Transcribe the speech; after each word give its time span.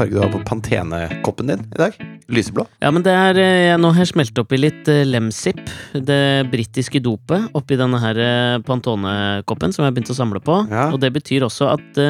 farge 0.00 0.16
du 0.16 0.22
har 0.22 0.30
på 0.32 0.40
Pantene-koppen 0.48 1.50
din 1.50 1.62
i 1.66 1.78
dag. 1.78 1.96
Lyseblå. 2.30 2.64
Ja, 2.80 2.92
men 2.94 3.02
det 3.04 3.12
er 3.12 3.40
eh, 3.42 3.76
Nå 3.80 3.90
har 3.92 4.04
jeg 4.04 4.12
smelt 4.12 4.38
oppi 4.40 4.60
litt 4.60 4.88
eh, 4.88 5.02
Lemsip, 5.04 5.60
det 5.92 6.46
britiske 6.52 7.02
dopet, 7.04 7.50
oppi 7.58 7.76
denne 7.80 8.00
her 8.00 8.20
eh, 8.22 8.60
Pantone-koppen 8.64 9.74
som 9.74 9.84
jeg 9.84 9.90
har 9.90 9.96
begynt 9.96 10.12
å 10.14 10.16
samle 10.16 10.42
på. 10.44 10.60
Ja. 10.70 10.88
Og 10.94 11.00
det 11.02 11.12
betyr 11.16 11.44
også 11.48 11.72
at 11.74 12.00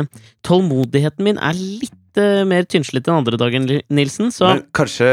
tålmodigheten 0.46 1.26
min 1.26 1.40
er 1.40 1.56
litt 1.56 1.96
eh, 2.18 2.42
mer 2.48 2.66
tynnslete 2.66 3.10
enn 3.10 3.20
andre 3.20 3.38
dagen, 3.40 3.68
Nilsen. 3.92 4.32
Så 4.34 4.48
Men 4.48 4.62
kanskje, 4.76 5.08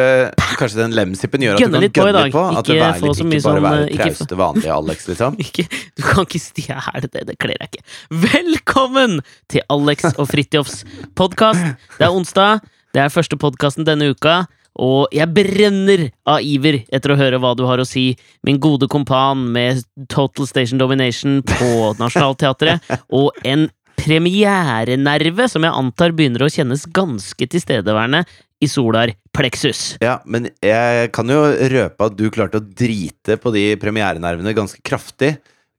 kanskje 0.57 0.81
den 0.81 0.95
lemsippen 0.97 1.43
gjør 1.45 1.57
at 1.57 1.61
du 1.61 1.65
kan 1.65 1.75
gønne 1.75 1.83
litt 1.83 1.97
på? 1.97 2.07
At 2.07 2.71
Ikke 2.71 2.77
mye 2.77 2.97
ikke 2.97 3.27
bare 3.27 3.43
sånn, 3.45 3.63
være 3.67 3.85
eh, 3.85 4.01
trauste, 4.01 4.39
vanlige 4.41 4.75
Alex, 4.77 5.07
liksom? 5.11 5.37
ikke, 5.45 5.67
du 5.69 6.03
kan 6.07 6.27
ikke 6.27 6.43
stjele 6.43 7.05
det, 7.13 7.25
det 7.29 7.37
kler 7.41 7.55
jeg 7.59 7.71
ikke. 7.71 7.85
Velkommen 8.27 9.19
til 9.53 9.65
Alex 9.73 10.09
og 10.15 10.29
Fridtjofs 10.31 10.83
podkast. 11.19 11.75
Det 11.97 12.07
er 12.07 12.13
onsdag, 12.13 12.65
det 12.95 13.05
er 13.05 13.13
første 13.13 13.39
podkasten 13.41 13.87
denne 13.87 14.13
uka. 14.15 14.45
Og 14.77 15.09
jeg 15.15 15.25
brenner 15.33 16.03
av 16.29 16.43
iver 16.45 16.83
etter 16.93 17.13
å 17.13 17.17
høre 17.17 17.39
hva 17.41 17.55
du 17.57 17.65
har 17.65 17.81
å 17.81 17.87
si, 17.87 18.11
min 18.45 18.59
gode 18.61 18.89
kompan 18.91 19.47
med 19.53 19.81
Total 20.11 20.47
Station 20.49 20.81
Domination 20.81 21.39
på 21.41 21.69
Nationaltheatret, 22.01 22.85
og 23.09 23.33
en 23.47 23.67
premierenerve 23.97 25.47
som 25.51 25.65
jeg 25.65 25.75
antar 25.75 26.13
begynner 26.15 26.45
å 26.45 26.51
kjennes 26.51 26.85
ganske 26.95 27.49
tilstedeværende 27.49 28.23
i 28.63 28.69
Solar 28.69 29.11
Plexus. 29.35 29.97
Ja, 30.01 30.17
men 30.25 30.49
jeg 30.63 31.11
kan 31.15 31.29
jo 31.29 31.43
røpe 31.73 32.07
at 32.07 32.17
du 32.17 32.25
klarte 32.33 32.61
å 32.61 32.65
drite 32.65 33.37
på 33.41 33.53
de 33.53 33.69
premierenervene 33.81 34.55
ganske 34.57 34.81
kraftig 34.85 35.35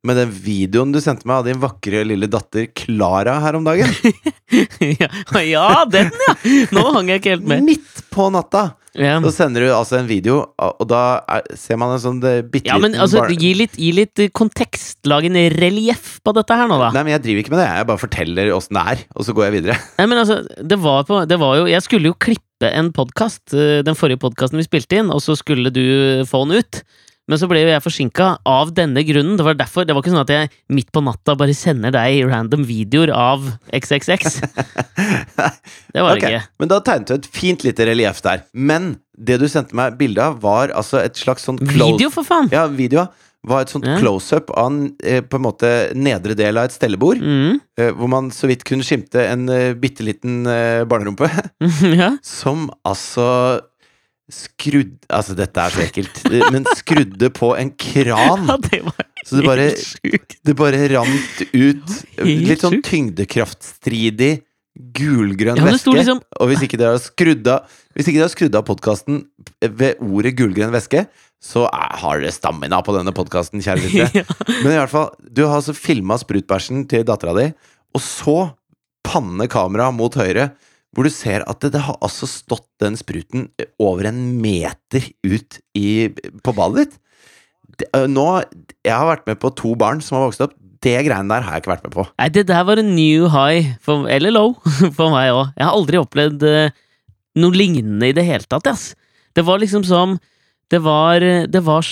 med 0.07 0.19
den 0.21 0.31
videoen 0.31 0.93
du 0.95 1.01
sendte 1.03 1.27
meg 1.27 1.41
av 1.41 1.49
din 1.49 1.63
vakre 1.63 2.05
lille 2.07 2.29
datter 2.31 2.69
Klara 2.77 3.39
her 3.43 3.59
om 3.59 3.65
dagen. 3.67 3.91
ja, 5.03 5.09
ja, 5.43 5.69
den, 5.91 6.13
ja! 6.27 6.35
Nå 6.75 6.85
hang 6.95 7.11
jeg 7.11 7.23
ikke 7.23 7.35
helt 7.35 7.49
med. 7.51 7.65
Midt 7.67 8.05
på 8.15 8.29
natta! 8.35 8.71
Yeah. 8.99 9.21
Så 9.23 9.31
sender 9.31 9.63
du 9.63 9.69
altså 9.71 9.99
en 10.01 10.09
video, 10.09 10.41
og 10.59 10.87
da 10.91 11.21
er, 11.31 11.45
ser 11.61 11.79
man 11.79 11.93
en 11.95 12.01
sånn 12.03 12.17
eh, 12.27 12.41
bitte 12.43 12.67
Ja, 12.67 12.81
men 12.83 12.97
altså, 12.99 13.21
gi 13.31 13.53
litt, 13.55 13.77
gi 13.79 13.93
litt 13.95 14.23
eh, 14.25 14.31
kontekst. 14.35 14.99
Lag 15.07 15.27
en 15.29 15.39
relieff 15.55 16.17
på 16.25 16.35
dette 16.35 16.57
her 16.59 16.71
nå, 16.71 16.81
da. 16.81 16.89
Nei, 16.97 17.05
men 17.07 17.15
jeg 17.15 17.25
driver 17.27 17.45
ikke 17.45 17.55
med 17.55 17.63
det. 17.63 17.69
Jeg 17.79 17.89
bare 17.93 18.03
forteller 18.03 18.51
åssen 18.57 18.79
det 18.79 18.85
er, 18.95 19.05
og 19.15 19.29
så 19.29 19.35
går 19.37 19.47
jeg 19.47 19.57
videre. 19.59 19.79
Nei, 20.01 20.09
men 20.11 20.23
altså, 20.25 20.41
det 20.73 20.81
var, 20.83 21.05
på, 21.07 21.21
det 21.31 21.39
var 21.39 21.61
jo 21.61 21.69
Jeg 21.71 21.85
skulle 21.87 22.11
jo 22.11 22.19
klippe 22.19 22.73
en 22.73 22.91
podkast, 22.97 23.53
den 23.87 23.95
forrige 23.95 24.19
podkasten 24.25 24.59
vi 24.59 24.67
spilte 24.67 24.99
inn, 24.99 25.13
og 25.15 25.23
så 25.23 25.37
skulle 25.39 25.71
du 25.71 25.85
få 26.27 26.43
den 26.49 26.65
ut. 26.65 26.83
Men 27.29 27.41
så 27.41 27.49
ble 27.51 27.61
jo 27.61 27.69
jeg 27.71 27.85
forsinka 27.85 28.29
av 28.49 28.73
denne 28.77 29.05
grunnen. 29.05 29.37
Det 29.39 29.45
var 29.47 29.59
derfor, 29.59 29.85
det 29.85 29.97
var 29.97 30.05
ikke 30.05 30.15
sånn 30.15 30.25
at 30.25 30.33
jeg 30.33 30.51
midt 30.73 30.91
på 30.95 31.03
natta 31.05 31.37
bare 31.39 31.57
sender 31.57 31.93
deg 31.95 32.23
random 32.31 32.65
videoer 32.69 33.13
av 33.15 33.51
XXX. 33.69 34.41
Det 35.93 36.03
var 36.03 36.19
det 36.19 36.21
okay. 36.21 36.35
ikke. 36.35 36.49
Men 36.61 36.71
da 36.71 36.79
tegnet 36.85 37.09
du 37.09 37.15
et 37.17 37.29
fint 37.33 37.63
lite 37.65 37.87
relieff 37.89 38.19
der. 38.25 38.43
Men 38.53 38.91
det 39.17 39.39
du 39.41 39.47
sendte 39.51 39.77
meg 39.79 39.97
bilde 40.01 40.21
av, 40.23 40.37
var 40.43 40.73
altså 40.77 41.01
et 41.01 41.17
slags 41.19 41.47
sånn 41.47 41.59
Video, 41.63 42.11
for 42.13 42.27
faen! 42.27 42.51
Ja, 42.53 42.67
video 42.71 43.07
var 43.47 43.63
et 43.63 43.71
sånt 43.71 43.87
Ja. 43.87 43.99
close-up 43.99 44.51
av 44.51 44.67
en, 44.67 44.97
eh, 45.03 45.21
på 45.21 45.37
en 45.37 45.43
måte 45.43 45.95
nedre 45.95 46.35
del 46.35 46.59
av 46.59 46.65
et 46.65 46.73
stellebord. 46.73 47.19
Mm. 47.23 47.61
eh, 47.79 47.91
hvor 47.93 48.09
man 48.09 48.31
så 48.31 48.49
vidt 48.49 48.65
kunne 48.65 48.83
skimte 48.83 49.21
en 49.21 49.49
uh, 49.49 49.75
bitte 49.75 50.03
liten 50.03 50.47
eh, 50.47 50.85
barnerumpe. 50.85 51.31
ja. 52.01 52.17
Som 52.23 52.71
altså 52.85 53.61
skrudde 54.33 54.99
Altså, 55.09 55.35
dette 55.39 55.63
er 55.63 55.73
så 55.75 55.85
ekkelt. 55.87 56.19
Men 56.55 56.67
skrudde 56.77 57.31
på 57.35 57.53
en 57.59 57.71
kran. 57.81 58.45
ja, 58.49 58.57
det 58.69 58.83
var 58.85 59.07
Så 59.25 59.39
det 59.41 59.47
bare, 59.47 59.69
helt 60.05 60.37
det 60.47 60.55
bare 60.59 60.83
rant 60.95 61.41
ut 61.53 61.97
litt 62.25 62.63
sånn 62.65 62.79
tyngdekraftstridig 62.87 64.35
gulgrønn 64.95 65.59
Ja, 65.59 65.65
væske. 65.67 65.91
liksom 65.97 66.21
Og 66.39 66.51
hvis 66.53 66.61
ikke 66.63 66.79
dere 66.79 66.95
har 66.95 67.03
skrudd 67.03 67.49
av 67.51 67.65
Hvis 67.97 68.07
ikke 68.11 68.21
dere 68.21 68.29
har 68.29 68.35
skrudd 68.35 68.59
av 68.61 68.67
podkasten 68.69 69.25
ved 69.65 69.99
ordet 70.05 70.37
gulgrønn 70.39 70.71
væske, 70.75 71.03
så 71.43 71.65
er, 71.67 71.97
har 72.03 72.21
dere 72.23 72.35
stamina 72.35 72.79
på 72.87 72.95
denne 72.95 73.11
podkasten, 73.15 73.63
kjære 73.63 73.83
lyttere. 73.85 74.23
ja. 74.23 74.39
Men 74.63 74.73
i 74.73 74.79
hvert 74.79 74.93
fall, 74.93 75.09
du 75.23 75.45
har 75.47 75.57
altså 75.59 75.75
filma 75.75 76.17
sprutbæsjen 76.19 76.85
til 76.91 77.03
dattera 77.07 77.35
di, 77.39 77.49
og 77.95 78.03
så 78.03 78.37
panne 79.07 79.47
kamera 79.51 79.89
mot 79.95 80.15
høyre, 80.19 80.49
hvor 80.97 81.05
du 81.05 81.13
ser 81.13 81.45
at 81.49 81.61
det, 81.63 81.73
det 81.75 81.83
har 81.85 81.99
altså 82.05 82.27
stått 82.31 82.67
den 82.83 82.97
spruten 82.99 83.49
over 83.83 84.09
en 84.09 84.23
meter 84.41 85.05
ut 85.27 85.59
i, 85.77 86.09
på 86.43 86.55
badet 86.57 86.87
ditt. 86.87 86.97
Det, 87.79 87.89
nå, 88.11 88.25
Jeg 88.87 88.95
har 88.95 89.07
vært 89.07 89.29
med 89.29 89.39
på 89.43 89.53
to 89.55 89.75
barn 89.79 90.01
som 90.03 90.19
har 90.19 90.27
vokst 90.27 90.43
opp. 90.47 90.57
Det 90.83 90.95
greiene 91.07 91.31
der 91.31 91.45
har 91.45 91.57
jeg 91.57 91.65
ikke 91.65 91.73
vært 91.75 91.87
med 91.87 91.95
på. 91.95 92.07
Nei, 92.19 92.29
det 92.35 92.47
der 92.49 92.65
var 92.67 92.81
en 92.81 92.93
new 92.95 93.29
high, 93.35 93.75
for, 93.85 94.09
eller 94.11 94.35
low, 94.35 94.57
for 94.97 95.13
meg 95.15 95.31
òg. 95.35 95.53
Jeg 95.59 95.67
har 95.67 95.75
aldri 95.75 96.01
opplevd 96.01 96.47
noe 97.39 97.55
lignende 97.59 98.11
i 98.11 98.17
det 98.17 98.25
hele 98.27 98.47
tatt, 98.49 98.67
ass. 98.71 98.93
Det 99.37 99.45
var 99.47 99.61
liksom 99.63 99.85
som 99.87 100.17
Det 100.73 100.81
var 100.83 101.21
Det 101.21 101.61
var 101.65 101.85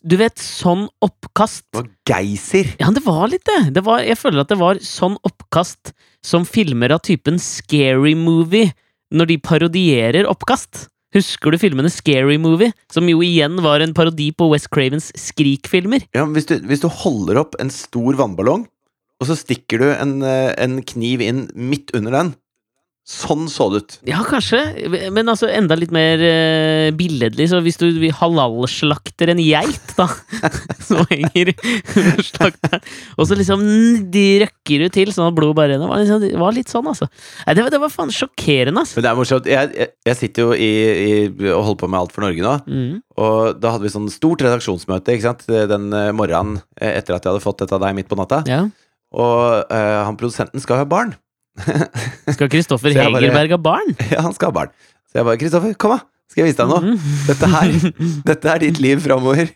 Du 0.00 0.16
vet, 0.20 0.40
sånn 0.40 0.86
oppkast 1.04 1.66
Det 1.68 1.80
var 1.82 1.88
geysir. 2.08 2.70
Ja, 2.80 2.88
det 2.94 3.02
var 3.04 3.26
litt 3.28 3.44
det. 3.48 3.74
det 3.76 3.82
var, 3.84 4.00
jeg 4.04 4.18
føler 4.18 4.44
at 4.44 4.52
det 4.52 4.60
var 4.60 4.80
sånn 4.84 5.18
oppkast 5.28 5.92
som 6.24 6.46
filmer 6.48 6.92
av 6.94 7.02
typen 7.04 7.40
Scary 7.40 8.14
Movie, 8.16 8.72
når 9.12 9.32
de 9.32 9.36
parodierer 9.44 10.28
oppkast. 10.30 10.86
Husker 11.16 11.52
du 11.52 11.58
filmene 11.58 11.90
Scary 11.90 12.38
Movie, 12.38 12.72
som 12.92 13.08
jo 13.10 13.22
igjen 13.26 13.58
var 13.64 13.82
en 13.82 13.94
parodi 13.96 14.30
på 14.32 14.46
West 14.52 14.70
Cravens 14.70 15.10
Skrik-filmer? 15.18 16.04
Ja, 16.14 16.22
hvis, 16.30 16.46
du, 16.46 16.60
hvis 16.70 16.84
du 16.84 16.88
holder 16.92 17.40
opp 17.42 17.56
en 17.60 17.72
stor 17.74 18.14
vannballong, 18.20 18.68
og 19.20 19.28
så 19.28 19.36
stikker 19.36 19.82
du 19.82 19.88
en, 19.90 20.20
eh, 20.24 20.52
en 20.56 20.78
kniv 20.86 21.24
inn 21.24 21.48
midt 21.52 21.90
under 21.98 22.14
den 22.14 22.32
Sånn 23.08 23.48
så 23.50 23.66
det 23.72 23.78
ut. 23.80 23.94
Ja, 24.06 24.20
kanskje, 24.22 24.60
men 25.10 25.26
altså 25.32 25.48
enda 25.50 25.74
litt 25.74 25.90
mer 25.94 26.20
uh, 26.20 26.90
billedlig. 26.94 27.48
Så 27.50 27.58
hvis 27.64 27.80
du 27.80 27.88
halalslakter 28.20 29.32
en 29.32 29.40
geit, 29.42 29.94
da, 29.96 30.06
som 30.86 31.00
henger 31.10 31.50
slakteren, 32.22 32.84
og 33.16 33.26
så 33.26 33.38
liksom 33.38 33.64
de 34.14 34.24
røkker 34.44 34.84
du 34.84 34.92
til 34.94 35.10
sånn 35.16 35.30
at 35.30 35.38
blodet 35.38 35.58
bare 35.58 35.72
renner, 35.74 35.90
liksom, 36.04 36.20
det 36.22 36.36
var 36.38 36.54
litt 36.54 36.70
sånn, 36.70 36.86
altså. 36.92 37.08
Nei, 37.48 37.56
det, 37.58 37.64
var, 37.66 37.74
det 37.74 37.80
var 37.82 37.94
faen 37.94 38.14
sjokkerende, 38.14 38.84
altså. 38.84 38.98
Men 38.98 39.06
det 39.06 39.10
er 39.10 39.18
morsomt. 39.18 39.48
Jeg, 39.50 39.72
jeg, 39.80 39.92
jeg 40.10 40.20
sitter 40.20 40.46
jo 40.46 40.52
i, 40.54 40.70
i, 40.70 41.16
og 41.50 41.64
holder 41.70 41.80
på 41.82 41.90
med 41.90 42.02
Alt 42.02 42.14
for 42.14 42.26
Norge 42.26 42.44
nå. 42.46 42.54
Mm. 42.68 43.00
Og 43.24 43.58
da 43.58 43.74
hadde 43.74 43.88
vi 43.88 43.94
sånn 43.96 44.12
stort 44.12 44.44
redaksjonsmøte 44.44 45.16
ikke 45.16 45.26
sant? 45.26 45.42
den 45.48 45.90
eh, 45.96 46.12
morgenen 46.16 46.60
eh, 46.78 46.94
etter 46.94 47.16
at 47.16 47.24
jeg 47.24 47.32
hadde 47.32 47.42
fått 47.42 47.64
dette 47.64 47.74
av 47.76 47.82
deg 47.82 47.98
midt 47.98 48.10
på 48.10 48.18
natta. 48.20 48.44
Ja. 48.48 48.62
Og 49.10 49.66
uh, 49.66 50.00
han 50.06 50.18
produsenten 50.20 50.62
skal 50.62 50.84
ha 50.84 50.86
barn. 50.88 51.16
Skal 52.36 52.50
Kristoffer 52.52 52.94
Hegerberg 52.94 53.56
ha 53.56 53.60
barn? 53.60 53.92
ja, 54.12 54.22
han 54.24 54.34
skal 54.36 54.50
ha 54.52 54.56
barn. 54.62 54.72
Så 55.10 55.20
jeg 55.20 55.26
bare 55.26 55.40
'Kristoffer, 55.40 55.76
kom, 55.80 55.96
da! 55.96 56.04
Skal 56.30 56.44
jeg 56.44 56.52
vise 56.52 56.62
deg 56.62 56.70
noe? 56.70 56.80
Mhm. 56.86 57.12
Dette 57.26 57.50
her, 57.50 57.76
dette 58.30 58.50
er 58.54 58.64
ditt 58.66 58.82
liv 58.82 59.02
framover'. 59.04 59.54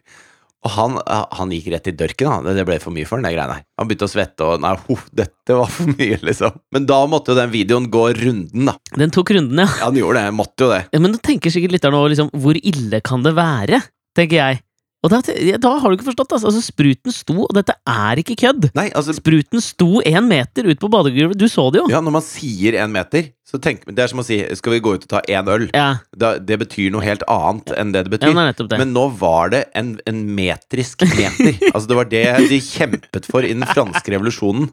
Og 0.65 0.73
han, 0.73 0.95
han 1.05 1.51
gikk 1.53 1.67
rett 1.75 1.91
i 1.91 1.93
dørken. 1.93 2.31
Han. 2.31 2.47
Det 2.57 2.65
ble 2.65 2.79
for 2.81 2.95
mye 2.95 3.05
for 3.05 3.19
han, 3.21 3.27
det 3.29 3.35
greiene 3.35 3.59
her. 3.59 3.65
Han 3.77 3.89
begynte 3.91 4.07
å 4.09 4.13
svette, 4.15 4.47
og 4.49 4.63
nei, 4.65 4.71
ho, 4.87 4.97
dette 5.13 5.59
var 5.59 5.69
for 5.69 5.91
mye, 5.93 6.17
liksom. 6.25 6.55
Men 6.73 6.87
da 6.89 7.03
måtte 7.11 7.35
jo 7.35 7.37
den 7.37 7.53
videoen 7.53 7.91
gå 7.93 8.07
runden, 8.17 8.71
da. 8.71 8.75
Den 8.97 9.13
tok 9.13 9.35
runden, 9.37 9.61
ja. 9.61 9.69
Ja, 9.83 9.91
den 9.93 10.01
gjorde 10.01 10.23
det. 10.25 10.33
Måtte 10.41 10.65
jo 10.65 10.71
det. 10.73 10.81
Ja, 10.89 11.03
Men 11.05 11.13
du 11.13 11.21
tenker 11.21 11.53
sikkert 11.53 11.77
lytteren 11.77 11.99
nå, 11.99 12.01
liksom, 12.15 12.31
hvor 12.41 12.57
ille 12.57 13.03
kan 13.05 13.27
det 13.27 13.35
være, 13.37 13.83
tenker 14.17 14.41
jeg. 14.41 14.63
Og 15.05 15.13
da, 15.13 15.21
da 15.21 15.73
har 15.83 15.91
du 15.91 15.99
ikke 15.99 16.09
forstått, 16.09 16.33
altså. 16.33 16.49
altså. 16.49 16.65
Spruten 16.65 17.13
sto, 17.13 17.37
og 17.45 17.53
dette 17.57 17.77
er 17.77 18.21
ikke 18.23 18.39
kødd. 18.41 18.71
Nei, 18.77 18.89
altså 18.97 19.13
Spruten 19.17 19.61
sto 19.61 20.01
én 20.01 20.25
meter 20.25 20.71
ut 20.71 20.81
på 20.81 20.89
badegulvet, 20.93 21.37
du 21.37 21.45
så 21.51 21.69
det 21.75 21.83
jo. 21.83 21.89
Ja, 21.93 22.01
når 22.05 22.17
man 22.17 22.25
sier 22.25 22.79
én 22.81 22.93
meter, 22.95 23.29
så 23.45 23.61
tenk 23.61 23.83
Det 23.85 24.01
er 24.01 24.09
som 24.09 24.23
å 24.23 24.25
si 24.25 24.39
'skal 24.57 24.73
vi 24.73 24.81
gå 24.81 24.95
ut 24.97 25.03
og 25.05 25.09
ta 25.09 25.21
én 25.29 25.45
øl'? 25.45 25.69
Ja, 25.75 25.99
Da, 26.17 26.39
det 26.39 26.59
betyr 26.59 26.91
noe 26.91 27.05
helt 27.05 27.23
annet 27.29 27.73
enn 27.77 27.93
det 27.93 28.05
det 28.09 28.13
ja 28.23 28.33
betyr. 28.33 28.35
det 28.35 28.61
er 28.61 28.69
det. 28.69 28.79
Men 28.79 28.93
nå 28.95 29.09
var 29.19 29.51
det 29.51 29.65
en, 29.75 29.99
en 30.07 30.23
metrisk 30.35 31.03
meter. 31.03 31.59
altså 31.75 31.89
Det 31.89 31.97
var 31.97 32.05
det 32.05 32.49
de 32.49 32.61
kjempet 32.61 33.27
for 33.27 33.43
i 33.45 33.53
den 33.53 33.67
franske 33.69 34.09
revolusjonen. 34.17 34.71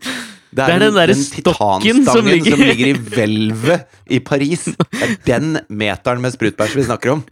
Det 0.51 0.65
er 0.67 0.79
den 0.79 0.95
den 0.95 1.15
stokken 1.15 2.03
som 2.05 2.25
ligger- 2.27 2.51
som 2.51 2.59
ligger 2.59 2.87
i 2.87 2.93
hvelvet 2.93 3.85
i 4.09 4.19
Paris. 4.19 4.65
Det 4.65 5.03
er 5.03 5.39
den 5.39 5.59
meteren 5.69 6.19
med 6.21 6.33
sprutbæsj 6.33 6.75
vi 6.75 6.83
snakker 6.83 7.11
om. 7.13 7.23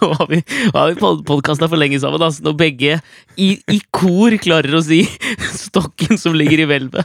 Nå 0.00 0.14
har 0.16 0.26
vi, 0.30 0.42
har 0.74 0.88
vi 0.88 1.22
podkasta 1.28 1.68
for 1.68 1.76
lenge 1.76 2.00
sammen, 2.00 2.20
altså, 2.20 2.42
når 2.44 2.56
begge 2.56 3.00
i, 3.36 3.60
i 3.68 3.80
kor 3.92 4.30
klarer 4.40 4.72
å 4.78 4.84
si 4.84 5.02
'stokken 5.52 6.16
som 6.18 6.32
ligger 6.32 6.64
i 6.64 6.68
hvelvet'. 6.68 7.04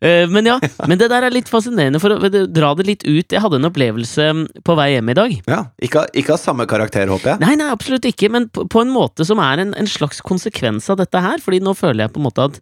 Eh, 0.00 0.28
men 0.30 0.46
ja, 0.46 0.58
men 0.86 0.98
det 1.00 1.08
der 1.10 1.26
er 1.26 1.34
litt 1.34 1.50
fascinerende, 1.50 1.98
for 2.02 2.14
å 2.14 2.30
dra 2.30 2.70
det 2.78 2.86
litt 2.86 3.04
ut. 3.06 3.26
Jeg 3.34 3.42
hadde 3.42 3.58
en 3.58 3.68
opplevelse 3.68 4.28
på 4.66 4.76
vei 4.78 4.92
hjem 4.92 5.10
i 5.10 5.16
dag. 5.18 5.34
Ja, 5.50 5.60
Ikke, 5.82 6.04
ikke 6.18 6.36
av 6.36 6.42
samme 6.42 6.68
karakter, 6.70 7.10
håper 7.10 7.34
jeg. 7.34 7.42
Nei, 7.42 7.56
nei, 7.58 7.70
absolutt 7.74 8.06
ikke, 8.08 8.30
men 8.34 8.48
på, 8.54 8.66
på 8.70 8.84
en 8.84 8.92
måte 8.94 9.26
som 9.26 9.42
er 9.42 9.64
en, 9.64 9.74
en 9.78 9.90
slags 9.90 10.22
konsekvens 10.24 10.88
av 10.92 11.00
dette 11.02 11.22
her. 11.24 11.42
Fordi 11.42 11.60
nå 11.64 11.74
føler 11.78 12.06
jeg 12.06 12.14
på 12.14 12.22
en 12.22 12.28
måte 12.28 12.48
at 12.50 12.60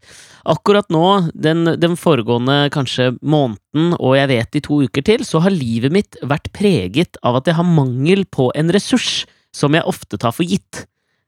akkurat 0.57 0.89
nå, 0.95 1.05
den, 1.35 1.77
den 1.83 1.97
foregående 2.01 2.67
kanskje 2.75 3.13
måneden, 3.21 3.93
og 4.01 4.17
jeg 4.17 4.33
vet 4.33 4.59
i 4.59 4.65
to 4.65 4.81
uker 4.87 5.05
til, 5.05 5.25
så 5.29 5.43
har 5.45 5.53
livet 5.53 5.93
mitt 5.93 6.21
vært 6.25 6.53
preget 6.57 7.21
av 7.27 7.41
at 7.41 7.51
jeg 7.51 7.59
har 7.59 7.69
mangel 7.69 8.25
på 8.33 8.49
en 8.57 8.73
ressurs 8.73 9.27
som 9.57 9.77
jeg 9.77 9.89
ofte 9.89 10.19
tar 10.21 10.35
for 10.37 10.47
gitt. 10.49 10.87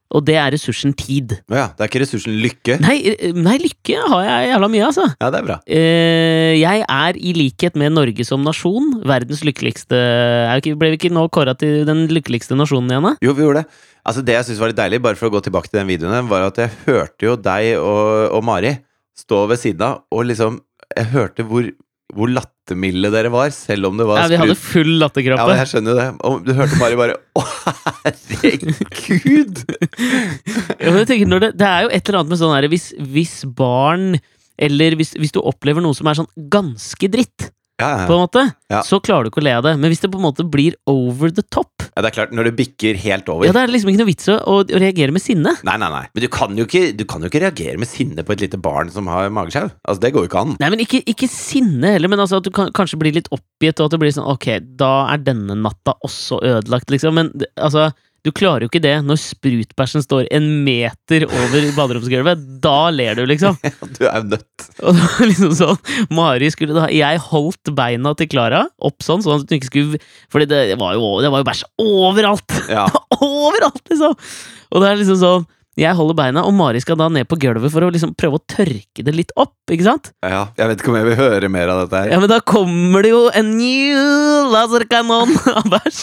Og 0.09 0.23
det 0.25 0.35
er 0.41 0.49
ressursen 0.55 0.95
tid. 0.97 1.35
Ja, 1.51 1.67
det 1.77 1.83
er 1.83 1.91
ikke 1.91 2.01
ressursen 2.01 2.37
lykke? 2.41 2.79
Nei, 2.81 2.95
eh, 3.11 3.35
nei 3.35 3.57
lykke 3.61 3.99
har 4.09 4.23
jeg 4.25 4.49
jævla 4.49 4.69
mye, 4.73 4.85
altså. 4.87 5.05
Ja, 5.21 5.29
det 5.29 5.41
er 5.41 5.45
bra. 5.45 5.57
Eh, 5.69 6.53
jeg 6.57 6.83
er, 6.85 7.19
i 7.19 7.33
likhet 7.37 7.77
med 7.77 7.93
Norge 7.93 8.25
som 8.25 8.41
nasjon, 8.45 8.95
verdens 9.09 9.43
lykkeligste 9.45 9.99
ikke, 10.57 10.73
Ble 10.79 10.93
vi 10.93 10.99
ikke 10.99 11.13
nå 11.13 11.27
kåra 11.33 11.53
til 11.59 11.83
den 11.87 12.07
lykkeligste 12.09 12.57
nasjonen 12.57 12.93
igjen, 12.93 13.09
da? 13.11 13.13
Jo, 13.25 13.35
vi 13.37 13.45
gjorde 13.45 13.63
det. 13.63 13.83
Altså 14.09 14.23
Det 14.25 14.33
jeg 14.33 14.47
syns 14.47 14.61
var 14.63 14.71
litt 14.71 14.79
deilig, 14.79 15.01
bare 15.03 15.19
for 15.19 15.29
å 15.29 15.35
gå 15.35 15.43
tilbake 15.45 15.69
til 15.69 15.81
den 15.81 15.89
videoen, 15.91 16.29
var 16.31 16.47
at 16.47 16.57
jeg 16.63 16.73
hørte 16.87 17.29
jo 17.29 17.35
deg 17.37 17.75
og, 17.77 18.33
og 18.33 18.45
Mari 18.47 18.73
stå 19.19 19.43
ved 19.51 19.61
siden 19.61 19.85
av, 19.85 20.03
og 20.13 20.25
liksom 20.29 20.61
Jeg 20.97 21.11
hørte 21.11 21.43
hvor, 21.45 21.67
hvor 22.15 22.31
lattermilde 22.33 23.11
dere 23.13 23.29
var, 23.33 23.51
selv 23.53 23.85
om 23.91 23.97
det 23.99 24.05
var 24.09 24.23
Ja, 24.23 24.27
vi 24.31 24.39
hadde 24.41 24.55
full 24.57 24.95
Ja, 24.95 24.99
latterkrampe. 25.03 25.45
men 25.51 25.59
jeg 25.61 25.69
skjønner 25.73 25.99
det. 25.99 26.07
Og 26.25 26.39
du 26.47 26.51
hørte 26.57 26.79
Mari 26.81 26.97
bare 26.97 27.17
Å, 27.37 27.43
herregud! 28.05 29.61
Ja, 30.79 30.89
men 30.89 31.01
jeg 31.03 31.09
tenker, 31.11 31.39
det, 31.43 31.51
det 31.59 31.67
er 31.67 31.85
jo 31.85 31.91
et 31.93 32.09
eller 32.09 32.21
annet 32.21 32.33
med 32.33 32.39
sånn 32.41 32.53
her 32.55 32.67
hvis, 32.71 32.87
hvis 33.13 33.33
barn 33.57 34.13
Eller 34.59 34.95
hvis, 34.99 35.13
hvis 35.19 35.33
du 35.35 35.41
opplever 35.43 35.83
noe 35.83 35.97
som 35.97 36.07
er 36.09 36.17
sånn 36.21 36.29
ganske 36.51 37.09
dritt, 37.11 37.49
Ja, 37.79 38.05
på 38.09 38.15
en 38.15 38.23
måte, 38.25 38.43
så 38.85 38.99
klarer 39.03 39.25
du 39.25 39.31
ikke 39.31 39.39
å 39.39 39.45
le 39.47 39.53
av 39.55 39.63
det. 39.63 39.71
Men 39.79 39.91
hvis 39.91 40.01
det 40.03 40.09
på 40.11 40.19
en 40.19 40.25
måte 40.25 40.43
blir 40.43 40.75
over 40.89 41.31
the 41.31 41.43
top, 41.47 41.71
ja, 41.93 42.03
det 42.03 42.09
er 42.11 42.15
klart, 42.17 42.33
når 42.35 42.49
det 42.49 42.55
bikker 42.59 42.99
helt 43.01 43.29
over 43.31 43.47
ja, 43.47 43.53
da 43.55 43.63
er 43.63 43.71
det 43.71 43.75
liksom 43.77 43.91
ikke 43.91 44.01
noe 44.01 44.09
vits 44.09 44.29
å, 44.31 44.35
å 44.39 44.57
reagere 44.69 45.15
med 45.15 45.23
sinne. 45.23 45.55
Nei, 45.67 45.77
nei, 45.81 45.89
nei. 45.91 46.03
Men 46.13 46.25
du 46.25 46.27
kan, 46.31 46.57
jo 46.59 46.67
ikke, 46.67 46.83
du 46.95 47.05
kan 47.09 47.23
jo 47.23 47.31
ikke 47.31 47.41
reagere 47.43 47.79
med 47.81 47.89
sinne 47.89 48.25
på 48.25 48.35
et 48.35 48.43
lite 48.45 48.59
barn 48.61 48.91
som 48.93 49.07
har 49.11 49.31
mageskjev. 49.35 49.71
Altså, 49.83 50.03
det 50.03 50.13
går 50.15 50.27
jo 50.27 50.31
ikke 50.31 50.43
an. 50.43 50.53
Nei, 50.61 50.71
men 50.75 50.83
ikke, 50.83 51.01
ikke 51.11 51.31
sinne 51.31 51.95
heller, 51.95 52.11
men 52.11 52.23
altså 52.23 52.39
at 52.39 52.47
du 52.47 52.51
kan, 52.55 52.71
kanskje 52.75 52.99
blir 53.01 53.15
litt 53.15 53.31
oppgitt, 53.35 53.79
og 53.79 53.87
at 53.87 53.95
det 53.95 54.01
blir 54.03 54.15
sånn 54.15 54.29
ok, 54.31 54.49
da 54.79 54.93
er 55.15 55.23
denne 55.23 55.57
natta 55.63 55.95
også 56.05 56.43
ødelagt, 56.53 56.91
liksom. 56.93 57.15
Men 57.19 57.33
altså, 57.55 57.89
du 58.25 58.31
klarer 58.35 58.65
jo 58.65 58.69
ikke 58.69 58.81
det 58.83 58.95
når 59.05 59.19
sprutbæsjen 59.21 60.03
står 60.03 60.27
en 60.35 60.47
meter 60.65 61.25
over 61.27 61.67
baderomsgulvet. 61.77 62.41
Da 62.63 62.89
ler 62.91 63.19
du, 63.19 63.23
liksom. 63.29 63.55
Du 63.97 64.03
er 64.07 64.25
nødt. 64.27 64.65
Og 64.83 64.95
det 64.95 65.05
var 65.05 65.29
liksom 65.29 65.53
sånn 65.57 65.79
Mari 66.13 66.49
skulle 66.53 66.75
da 66.75 66.85
Jeg 66.93 67.19
holdt 67.29 67.71
beina 67.75 68.13
til 68.17 68.29
Klara 68.31 68.61
opp 68.85 69.03
sånn, 69.03 69.23
sånn 69.23 69.41
at 69.41 69.49
hun 69.49 69.57
ikke 69.57 69.69
skulle 69.69 70.01
Fordi 70.31 70.47
det 70.49 70.77
var 70.79 70.95
jo, 70.95 71.09
det 71.23 71.31
var 71.31 71.41
jo 71.41 71.47
bæsj 71.47 71.63
overalt! 71.83 72.57
Ja. 72.71 72.85
overalt, 73.19 73.81
liksom! 73.89 74.15
Og 74.69 74.83
det 74.83 74.91
er 74.91 75.01
liksom 75.01 75.19
sånn 75.19 75.47
Jeg 75.79 75.95
holder 75.95 76.17
beina, 76.17 76.43
og 76.43 76.53
Mari 76.57 76.81
skal 76.83 76.97
da 76.99 77.07
ned 77.13 77.27
på 77.29 77.37
gulvet 77.39 77.71
for 77.71 77.85
å 77.85 77.91
liksom 77.93 78.11
prøve 78.19 78.39
å 78.39 78.43
tørke 78.51 79.03
det 79.05 79.13
litt 79.15 79.31
opp, 79.39 79.55
ikke 79.71 79.85
sant? 79.87 80.11
ja. 80.25 80.41
Jeg 80.59 80.71
vet 80.71 80.81
ikke 80.81 80.91
om 80.91 80.97
jeg 80.99 81.07
vil 81.07 81.17
høre 81.19 81.49
mer 81.51 81.71
av 81.71 81.83
dette 81.83 82.01
her. 82.03 82.11
Ja, 82.13 82.19
men 82.19 82.31
da 82.31 82.39
kommer 82.43 83.05
det 83.05 83.13
jo 83.13 83.21
en 83.37 83.53
new 83.55 84.49
laserkanon 84.53 85.31
av 85.59 85.69
bæsj! 85.71 86.01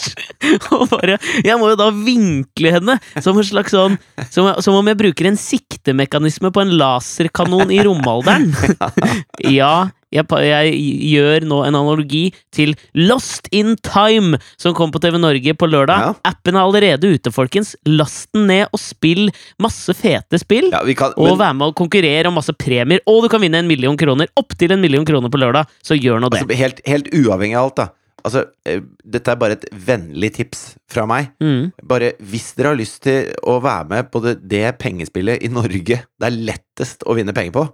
Og 0.77 0.87
bare 0.91 1.17
Jeg 1.45 1.57
må 1.59 1.71
jo 1.73 1.77
da 1.79 1.89
vinkle 1.95 2.73
henne 2.75 2.97
som 3.25 3.37
en 3.39 3.47
slags 3.47 3.73
sånn 3.75 3.97
Som, 4.31 4.49
som 4.63 4.77
om 4.79 4.89
jeg 4.91 4.99
bruker 5.01 5.29
en 5.29 5.39
siktemekanisme 5.41 6.51
på 6.55 6.63
en 6.63 6.75
laserkanon 6.79 7.73
i 7.75 7.81
romalderen. 7.87 8.53
Ja, 9.59 9.89
jeg, 10.15 10.27
jeg 10.31 10.77
gjør 11.11 11.47
nå 11.51 11.61
en 11.67 11.79
analogi 11.79 12.29
til 12.55 12.75
Lost 12.95 13.49
in 13.55 13.75
Time, 13.87 14.39
som 14.61 14.77
kom 14.77 14.93
på 14.95 15.03
TV 15.03 15.19
Norge 15.19 15.57
på 15.59 15.69
lørdag. 15.71 16.05
Ja. 16.05 16.15
Appen 16.31 16.57
er 16.57 16.63
allerede 16.63 17.11
ute, 17.17 17.33
folkens. 17.35 17.75
Last 17.89 18.31
den 18.37 18.47
ned 18.51 18.71
og 18.71 18.81
spill 18.83 19.29
masse 19.63 19.93
fete 19.97 20.41
spill. 20.43 20.71
Ja, 20.75 20.83
kan, 20.99 21.15
Og 21.17 21.33
men, 21.33 21.41
være 21.43 21.59
med 21.59 21.73
og 21.73 21.77
konkurrere 21.79 22.31
om 22.31 22.39
masse 22.39 22.55
premier. 22.55 23.03
Og 23.11 23.25
du 23.25 23.31
kan 23.33 23.43
vinne 23.43 23.63
en 23.63 23.71
million 23.71 23.99
kroner. 23.99 24.31
Opptil 24.39 24.77
en 24.77 24.83
million 24.83 25.07
kroner 25.07 25.33
på 25.33 25.41
lørdag. 25.43 25.71
Så 25.83 25.99
gjør 25.99 26.23
nå 26.23 26.31
det. 26.31 26.45
altså, 26.45 26.61
helt, 26.63 26.83
helt 26.87 27.15
uavhengig 27.15 27.59
av 27.59 27.71
alt, 27.71 27.81
da. 27.83 27.89
Altså, 28.27 28.43
eh, 28.67 28.83
dette 29.07 29.31
er 29.31 29.39
bare 29.39 29.55
et 29.55 29.67
vennlig 29.87 30.33
tips 30.41 30.63
fra 30.91 31.05
meg. 31.07 31.31
Mm. 31.43 31.71
Bare 31.87 32.15
hvis 32.27 32.53
dere 32.59 32.73
har 32.73 32.79
lyst 32.79 33.05
til 33.07 33.31
å 33.47 33.61
være 33.63 33.87
med 33.93 34.11
på 34.11 34.23
det, 34.25 34.39
det 34.51 34.65
pengespillet 34.83 35.45
i 35.47 35.51
Norge 35.53 36.01
det 36.03 36.27
er 36.27 36.39
lettest 36.51 37.07
å 37.07 37.15
vinne 37.19 37.35
penger 37.37 37.55
på, 37.55 37.67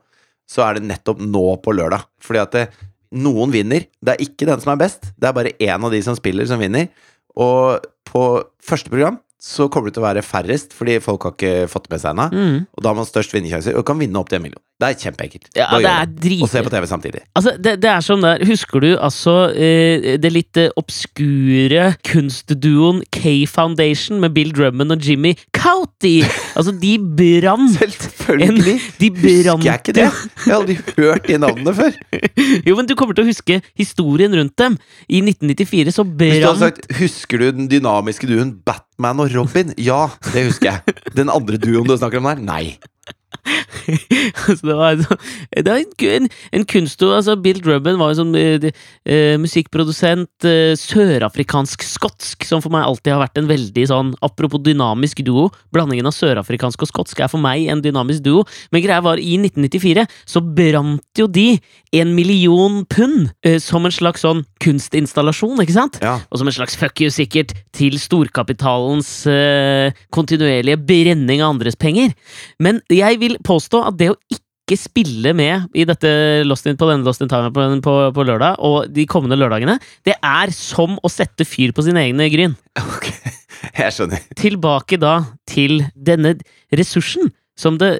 så 0.49 0.65
er 0.67 0.79
det 0.79 0.89
nettopp 0.89 1.23
nå 1.25 1.45
på 1.65 1.75
lørdag. 1.77 2.07
Fordi 2.23 2.43
at 2.43 2.57
det, 2.57 2.65
noen 3.13 3.53
vinner. 3.53 3.87
Det 4.01 4.15
er 4.15 4.25
ikke 4.25 4.49
den 4.49 4.63
som 4.63 4.73
er 4.75 4.81
best, 4.81 5.11
det 5.21 5.29
er 5.29 5.37
bare 5.37 5.57
én 5.61 5.85
av 5.85 5.93
de 5.93 6.01
som 6.05 6.17
spiller, 6.19 6.49
som 6.49 6.61
vinner. 6.63 6.89
Og 7.37 7.85
på 8.09 8.25
første 8.65 8.93
program 8.93 9.21
så 9.43 9.67
kommer 9.67 9.91
det 9.91 9.97
til 9.97 10.05
å 10.05 10.07
være 10.07 10.23
færrest, 10.23 10.71
fordi 10.77 11.01
folk 11.03 11.25
har 11.27 11.33
ikke 11.35 11.67
fått 11.71 11.89
med 11.91 11.99
seg 11.99 12.13
ennå. 12.15 12.29
Mm. 12.31 12.59
Og 12.71 12.85
da 12.85 12.93
har 12.93 12.99
man 13.01 13.09
størst 13.09 13.33
vinnersjanse, 13.35 13.73
og 13.75 13.83
kan 13.89 13.99
vinne 13.99 14.21
opp 14.21 14.29
til 14.31 14.39
en 14.39 14.45
million. 14.45 14.63
Det 14.79 14.89
er 14.89 14.99
kjempeenkelt. 14.99 15.49
Ja, 15.59 15.67
det 15.79 15.91
er 15.91 16.07
drit... 16.11 16.43
Og 16.43 16.51
se 16.51 16.63
på 16.63 16.71
TV 16.71 16.87
samtidig. 16.91 17.23
Altså, 17.39 17.55
det, 17.59 17.77
det 17.83 17.91
er 17.91 18.03
sånn 18.03 18.23
der 18.25 18.43
Husker 18.49 18.83
du 18.83 18.89
altså 18.97 19.35
eh, 19.55 20.17
det 20.19 20.31
litt 20.35 20.59
eh, 20.59 20.73
obskure 20.79 21.85
kunstduoen 22.07 23.03
K-Foundation 23.15 24.19
med 24.23 24.35
Bill 24.35 24.51
Drummond 24.55 24.97
og 24.97 25.07
Jimmy 25.07 25.37
Couty? 25.55 26.25
Altså, 26.59 26.75
de 26.83 26.97
brant 26.99 27.79
Selvfølgelig! 28.07 28.77
De 28.99 29.13
Husker 29.23 29.69
jeg 29.69 29.83
ikke 29.85 29.97
det? 30.01 30.09
Jeg 30.09 30.49
har 30.49 30.59
aldri 30.59 30.79
hørt 30.97 31.31
de 31.31 31.39
navnene 31.43 31.77
før. 31.79 31.99
Jo, 32.69 32.75
men 32.79 32.89
du 32.89 32.97
kommer 32.99 33.15
til 33.19 33.27
å 33.27 33.31
huske 33.31 33.61
historien 33.79 34.35
rundt 34.35 34.55
dem. 34.59 34.79
I 35.07 35.23
1994 35.23 35.95
så 35.95 36.07
Hvis 36.07 36.41
du 36.41 36.49
hadde 36.49 36.63
sagt 36.63 36.91
'Husker 36.99 37.43
du 37.43 37.51
den 37.55 37.71
dynamiske 37.71 38.27
duoen 38.31 38.57
Batman 38.67 38.92
og 39.21 39.33
Robin?' 39.35 39.75
Ja, 39.79 40.09
det 40.33 40.47
husker 40.51 40.73
jeg. 40.73 40.97
Den 41.17 41.31
andre 41.31 41.57
duoen 41.57 41.89
du 41.89 41.97
snakker 41.97 42.19
om 42.19 42.29
der? 42.29 42.43
Nei. 42.43 42.79
Så 44.59 44.61
det 44.63 44.75
var, 44.75 44.95
altså, 44.95 45.17
det 45.51 45.67
var 45.67 45.81
en, 45.81 46.29
en, 46.53 46.65
en. 46.65 46.67
Altså 47.13 47.37
Bill 47.43 47.61
Drubben 47.63 47.99
var 47.99 48.13
jo 48.13 48.19
sånn 48.21 48.37
eh, 48.39 48.69
eh, 49.03 49.35
musikkprodusent, 49.43 50.47
eh, 50.47 50.75
sørafrikansk-skotsk, 50.79 52.47
som 52.47 52.63
for 52.63 52.75
meg 52.75 52.87
alltid 52.87 53.15
har 53.15 53.23
vært 53.25 53.41
en 53.41 53.51
veldig 53.51 53.87
sånn 53.91 54.15
Apropos 54.23 54.63
dynamisk 54.63 55.25
duo. 55.27 55.49
Blandingen 55.75 56.07
av 56.09 56.15
sørafrikansk 56.15 56.85
og 56.85 56.91
skotsk 56.91 57.23
er 57.25 57.31
for 57.33 57.43
meg 57.43 57.67
en 57.73 57.83
dynamisk 57.83 58.23
duo. 58.25 58.45
Men 58.75 58.85
greia 58.85 59.03
var, 59.05 59.21
i 59.21 59.35
1994 59.41 60.07
så 60.29 60.43
brant 60.43 61.19
jo 61.19 61.27
de 61.31 61.57
en 61.99 62.15
million 62.17 62.83
pund 62.89 63.33
eh, 63.45 63.59
som 63.63 63.85
en 63.87 63.95
slags 63.95 64.23
sånn 64.25 64.45
kunstinstallasjon, 64.63 65.59
ikke 65.65 65.77
sant? 65.77 65.99
Ja. 66.05 66.19
Og 66.31 66.41
som 66.41 66.49
en 66.49 66.57
slags 66.57 66.79
fuck 66.79 67.03
you, 67.03 67.11
sikkert, 67.13 67.55
til 67.77 67.99
storkapitalens 68.01 69.11
eh, 69.31 69.99
kontinuerlige 70.15 70.81
brenning 70.81 71.43
av 71.43 71.57
andres 71.57 71.77
penger. 71.79 72.15
Men 72.63 72.81
jeg 72.93 73.21
vil 73.21 73.32
påstå 73.45 73.83
at 73.89 73.99
det 74.01 74.13
å 74.13 74.19
ikke 74.33 74.79
spille 74.79 75.33
med 75.37 75.73
i 75.77 75.85
dette 75.89 76.11
Lost 76.47 76.69
in, 76.71 76.79
på 76.79 76.89
denne 76.89 77.07
Lost 77.07 77.25
in 77.25 77.31
Time 77.31 77.51
på, 77.55 77.65
på, 77.85 77.97
på 78.15 78.27
lørdag, 78.29 78.61
og 78.63 78.93
de 78.93 79.07
kommende 79.11 79.39
lørdagene, 79.41 79.79
det 80.07 80.17
er 80.17 80.53
som 80.57 80.99
å 81.03 81.13
sette 81.13 81.47
fyr 81.49 81.75
på 81.77 81.85
sine 81.87 82.07
egne 82.09 82.31
gryn. 82.33 82.57
Ok, 82.83 83.09
jeg 83.79 83.95
skjønner. 83.95 84.25
Tilbake 84.39 84.99
da 85.01 85.15
til 85.49 85.85
denne 85.95 86.35
ressursen. 86.75 87.31
Som 87.59 87.77
det 87.79 87.91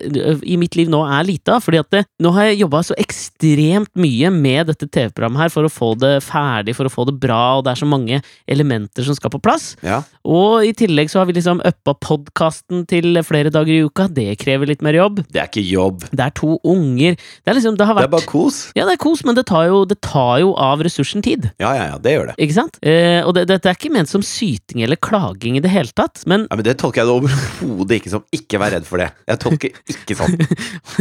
i 0.49 0.57
mitt 0.57 0.77
liv 0.79 0.89
nå 0.91 1.03
er 1.05 1.27
lite 1.29 1.53
av. 1.53 1.61
fordi 1.63 1.81
at 1.83 1.91
det, 1.93 2.05
nå 2.23 2.33
har 2.33 2.49
jeg 2.49 2.63
jobba 2.63 2.81
så 2.87 2.97
ekstremt 2.99 3.91
mye 3.99 4.31
med 4.33 4.71
dette 4.71 4.89
TV-programmet 4.89 5.43
her 5.45 5.53
for 5.53 5.69
å 5.69 5.73
få 5.73 5.93
det 6.01 6.15
ferdig, 6.25 6.75
for 6.77 6.89
å 6.89 6.93
få 6.93 7.05
det 7.09 7.17
bra, 7.21 7.59
og 7.59 7.67
det 7.67 7.75
er 7.75 7.83
så 7.83 7.89
mange 7.89 8.21
elementer 8.49 9.05
som 9.07 9.17
skal 9.19 9.33
på 9.35 9.41
plass. 9.43 9.75
Ja. 9.85 10.01
Og 10.25 10.65
i 10.67 10.73
tillegg 10.77 11.11
så 11.13 11.21
har 11.21 11.29
vi 11.29 11.37
liksom 11.37 11.61
uppa 11.69 11.95
podkasten 12.01 12.87
til 12.91 13.19
flere 13.27 13.53
dager 13.53 13.75
i 13.75 13.83
uka. 13.85 14.09
Det 14.09 14.39
krever 14.41 14.71
litt 14.73 14.83
mer 14.85 14.97
jobb. 14.97 15.23
Det 15.29 15.43
er 15.43 15.51
ikke 15.51 15.65
jobb. 15.67 16.07
Det 16.11 16.25
er 16.25 16.35
to 16.39 16.57
unger. 16.65 17.19
Det 17.19 17.53
er 17.53 17.59
liksom, 17.59 17.77
det 17.79 17.87
har 17.89 17.99
Det 18.01 18.09
er 18.09 18.15
bare 18.17 18.31
kos. 18.31 18.63
Ja, 18.79 18.87
det 18.89 18.97
er 18.97 19.03
kos, 19.05 19.25
men 19.29 19.37
det 19.39 19.47
tar 19.51 19.69
jo, 19.69 19.83
det 19.89 20.01
tar 20.05 20.41
jo 20.43 20.55
av 20.57 20.83
ressursen 20.85 21.25
tid. 21.25 21.51
Ja, 21.63 21.75
ja, 21.77 21.91
ja, 21.93 21.99
det 22.03 22.17
gjør 22.17 22.33
det. 22.33 22.37
Ikke 22.43 22.57
sant? 22.57 22.79
Eh, 22.83 23.21
og 23.27 23.35
det, 23.37 23.47
dette 23.51 23.69
er 23.71 23.79
ikke 23.79 23.93
ment 23.93 24.11
som 24.11 24.25
syting 24.25 24.83
eller 24.87 25.01
klaging 25.03 25.59
i 25.59 25.65
det 25.65 25.73
hele 25.73 25.93
tatt, 25.93 26.25
men 26.27 26.47
Ja, 26.49 26.57
men 26.59 26.65
Det 26.67 26.79
tolker 26.81 27.03
jeg 27.03 27.11
det 27.11 27.17
overhodet 27.19 27.99
ikke 28.01 28.13
som. 28.15 28.25
Ikke 28.35 28.61
vær 28.63 28.73
redd 28.75 28.87
for 28.89 29.03
det. 29.03 29.11
Jeg 29.29 29.42
tolker 29.43 29.77
ikke 29.91 30.17
sånn. 30.19 30.37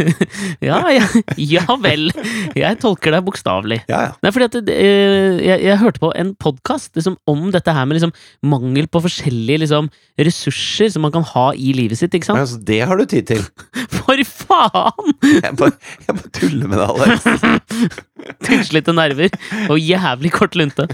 ja, 0.69 0.79
ja, 0.93 1.07
ja 1.38 1.77
vel. 1.81 2.10
Jeg 2.57 2.79
tolker 2.81 3.15
deg 3.15 3.25
bokstavelig. 3.27 3.81
Ja, 3.91 4.01
ja. 4.10 4.12
Nei, 4.24 4.33
fordi 4.33 4.50
at 4.50 4.57
det, 4.67 4.75
eh, 4.75 5.39
jeg, 5.45 5.63
jeg 5.67 5.79
hørte 5.81 6.03
på 6.03 6.12
en 6.17 6.33
podkast 6.41 6.98
liksom, 6.98 7.17
om 7.29 7.50
dette 7.53 7.75
her 7.75 7.88
med 7.88 8.00
liksom, 8.00 8.13
mangel 8.45 8.89
på 8.91 9.03
forskjellige 9.05 9.63
liksom, 9.65 9.91
ressurser 10.21 10.91
som 10.93 11.05
man 11.05 11.13
kan 11.15 11.25
ha 11.33 11.48
i 11.55 11.74
livet 11.77 12.01
sitt. 12.01 12.13
ikke 12.13 12.29
sant? 12.29 12.39
Men 12.39 12.48
altså, 12.48 12.62
det 12.67 12.81
har 12.89 13.00
du 13.00 13.05
tid 13.05 13.29
til. 13.31 13.45
For 14.01 14.25
faen! 14.27 15.15
Jeg 15.24 15.55
bare, 15.60 15.75
jeg 16.07 16.17
bare 16.17 16.36
tuller 16.38 16.71
med 16.71 16.81
deg, 16.81 16.89
Alex. 16.95 18.01
Tynnslitte 18.45 18.93
nerver 18.95 19.33
og 19.71 19.79
jævlig 19.79 20.31
kort 20.35 20.55
lunte. 20.59 20.87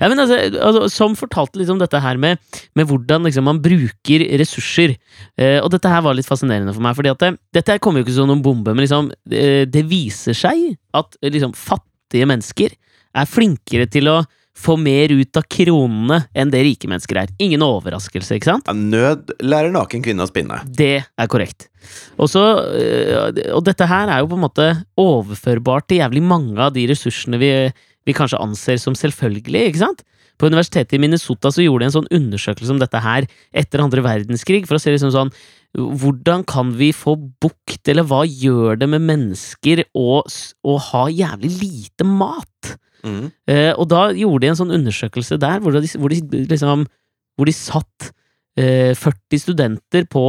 Ja, 0.00 0.08
altså, 0.08 0.38
altså, 0.60 0.84
som 0.92 1.16
fortalte 1.18 1.60
liksom 1.60 1.80
dette 1.80 2.00
her 2.02 2.20
med, 2.20 2.40
med 2.78 2.88
hvordan 2.90 3.26
liksom, 3.28 3.46
man 3.48 3.62
bruker 3.62 4.26
ressurser. 4.40 4.96
Eh, 5.40 5.58
og 5.60 5.70
dette 5.74 5.92
her 5.92 6.04
var 6.06 6.16
litt 6.16 6.28
fascinerende 6.28 6.74
for 6.76 6.84
meg, 6.84 6.96
fordi 6.98 7.12
at 7.12 7.22
det, 7.22 7.32
dette 7.56 7.76
her 7.76 7.82
kommer 7.82 8.02
jo 8.02 8.08
ikke 8.08 8.18
som 8.18 8.30
noen 8.30 8.44
bombe, 8.44 8.74
men 8.74 8.84
liksom, 8.84 9.10
det, 9.28 9.70
det 9.72 9.86
viser 9.90 10.36
seg 10.36 10.74
at 10.96 11.18
eh, 11.22 11.32
liksom, 11.32 11.56
fattige 11.56 12.28
mennesker 12.30 12.76
er 13.10 13.26
flinkere 13.26 13.88
til 13.90 14.10
å 14.10 14.20
få 14.56 14.76
mer 14.80 15.12
ut 15.14 15.38
av 15.38 15.46
kronene 15.50 16.20
enn 16.36 16.50
det 16.52 16.62
rike 16.66 16.88
mennesker 16.90 17.22
er. 17.22 17.32
Ingen 17.42 17.62
overraskelse, 17.64 18.36
ikke 18.36 18.50
sant? 18.52 18.68
Ja, 18.68 18.74
nød 18.74 19.32
lærer 19.44 19.72
naken 19.74 20.04
kvinne 20.04 20.26
å 20.26 20.30
spinne. 20.30 20.60
Det 20.66 21.02
er 21.04 21.30
korrekt. 21.30 21.68
Og, 22.18 22.28
så, 22.32 22.42
øh, 22.76 23.40
og 23.54 23.64
dette 23.66 23.88
her 23.88 24.10
er 24.10 24.22
jo 24.22 24.30
på 24.32 24.38
en 24.38 24.44
måte 24.44 24.68
overførbart 25.00 25.88
til 25.88 26.02
jævlig 26.02 26.24
mange 26.26 26.58
av 26.60 26.74
de 26.76 26.86
ressursene 26.90 27.40
vi, 27.40 27.52
vi 28.06 28.16
kanskje 28.16 28.42
anser 28.42 28.80
som 28.82 28.98
selvfølgelige, 28.98 29.70
ikke 29.72 29.84
sant? 29.86 30.04
På 30.40 30.48
universitetet 30.48 30.96
i 30.96 31.00
Minnesota 31.02 31.50
så 31.52 31.64
gjorde 31.64 31.84
de 31.84 31.88
en 31.90 31.96
sånn 31.98 32.12
undersøkelse 32.16 32.72
om 32.72 32.80
dette 32.80 33.00
her 33.04 33.26
etter 33.52 33.82
andre 33.84 34.04
verdenskrig, 34.04 34.64
for 34.68 34.78
å 34.78 34.82
se 34.82 34.94
liksom 34.94 35.12
sånn 35.12 35.32
hvordan 35.76 36.42
kan 36.48 36.72
vi 36.74 36.90
få 36.96 37.14
bukt, 37.14 37.84
eller 37.88 38.06
hva 38.08 38.24
gjør 38.26 38.80
det 38.80 38.88
med 38.90 39.04
mennesker 39.06 39.84
å, 39.94 40.22
å 40.24 40.78
ha 40.90 41.04
jævlig 41.12 41.52
lite 41.60 42.06
mat? 42.08 42.48
Eh, 43.50 43.72
og 43.76 43.88
da 43.90 44.08
gjorde 44.12 44.44
de 44.44 44.50
en 44.52 44.58
sånn 44.58 44.74
undersøkelse 44.76 45.38
der, 45.40 45.60
hvor 45.64 45.72
de, 45.76 45.86
hvor 45.98 46.12
de, 46.12 46.20
liksom, 46.50 46.86
hvor 47.38 47.48
de 47.48 47.54
satt 47.56 48.10
eh, 48.60 48.92
40 48.98 49.40
studenter 49.44 50.04
på 50.10 50.24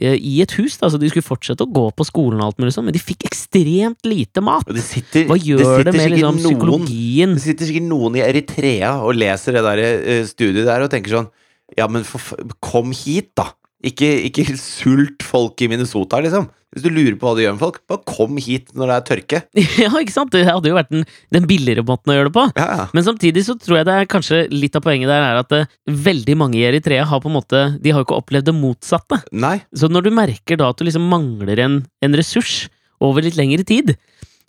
eh, 0.00 0.14
i 0.16 0.38
et 0.44 0.54
hus, 0.58 0.78
da, 0.80 0.88
så 0.88 1.00
de 1.02 1.10
skulle 1.10 1.26
fortsette 1.26 1.66
å 1.66 1.70
gå 1.74 1.84
på 1.98 2.06
skolen, 2.08 2.40
og 2.40 2.52
alt 2.52 2.62
mulig 2.62 2.72
sånn, 2.76 2.86
men 2.88 2.96
de 2.96 3.02
fikk 3.02 3.26
ekstremt 3.28 4.06
lite 4.08 4.40
mat. 4.44 4.68
Sitter, 4.80 5.26
Hva 5.28 5.36
gjør 5.36 5.82
det, 5.82 5.90
det 5.90 5.96
med 5.98 6.14
liksom, 6.14 6.38
noen- 6.38 6.44
psykologien? 6.46 7.34
Det 7.36 7.44
sitter 7.44 7.68
sikkert 7.72 7.88
noen 7.90 8.16
i 8.16 8.24
Eritrea 8.24 8.94
og 9.02 9.18
leser 9.18 9.58
det 9.58 9.66
der 9.66 9.84
uh, 9.84 10.24
studiet 10.30 10.68
der 10.70 10.86
og 10.86 10.92
tenker 10.94 11.16
sånn 11.18 11.30
Ja, 11.76 11.84
men 11.92 12.06
for, 12.08 12.22
kom 12.64 12.94
hit, 12.96 13.34
da! 13.36 13.50
Ikke, 13.86 14.08
ikke 14.26 14.56
sult 14.58 15.22
folk 15.22 15.60
i 15.62 15.68
Minnesota, 15.70 16.18
liksom. 16.22 16.48
Hvis 16.74 16.84
du 16.84 16.90
lurer 16.92 17.14
på 17.16 17.24
hva 17.24 17.32
du 17.36 17.40
gjør 17.40 17.54
med 17.54 17.62
folk, 17.62 17.78
bare 17.88 18.02
kom 18.10 18.36
hit 18.42 18.72
når 18.76 18.90
det 18.90 18.96
er 18.96 19.04
tørke. 19.08 19.38
ja, 19.84 19.88
ikke 20.02 20.12
sant? 20.12 20.34
Det 20.34 20.42
hadde 20.44 20.68
jo 20.68 20.76
vært 20.76 20.90
den, 20.92 21.06
den 21.32 21.46
billigere 21.48 21.84
måten 21.86 22.12
å 22.12 22.16
gjøre 22.18 22.28
det 22.28 22.34
på. 22.36 22.44
Ja, 22.60 22.66
ja. 22.82 22.86
Men 22.96 23.06
samtidig 23.06 23.44
så 23.46 23.56
tror 23.56 23.78
jeg 23.78 23.88
det 23.88 23.94
er 23.94 24.10
kanskje 24.10 24.40
litt 24.52 24.76
av 24.76 24.84
poenget 24.84 25.08
der 25.08 25.24
er 25.24 25.40
at 25.40 25.52
det, 25.54 25.62
veldig 25.88 26.36
mange 26.42 26.58
i 26.60 26.66
Eritrea 26.68 27.06
har 27.08 27.22
på 27.24 27.30
en 27.30 27.38
måte 27.38 27.62
De 27.80 27.94
har 27.94 28.02
jo 28.02 28.08
ikke 28.08 28.18
opplevd 28.20 28.50
det 28.50 28.56
motsatte. 28.58 29.20
Nei. 29.32 29.54
Så 29.72 29.88
når 29.88 30.08
du 30.08 30.12
merker 30.18 30.60
da 30.60 30.68
at 30.74 30.80
du 30.82 30.84
liksom 30.84 31.08
mangler 31.08 31.62
en, 31.64 31.80
en 32.04 32.18
ressurs 32.18 32.66
over 33.00 33.24
litt 33.24 33.38
lengre 33.38 33.64
tid, 33.64 33.94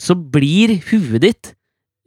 så 0.02 0.18
blir 0.18 0.76
huet 0.90 1.22
ditt 1.24 1.54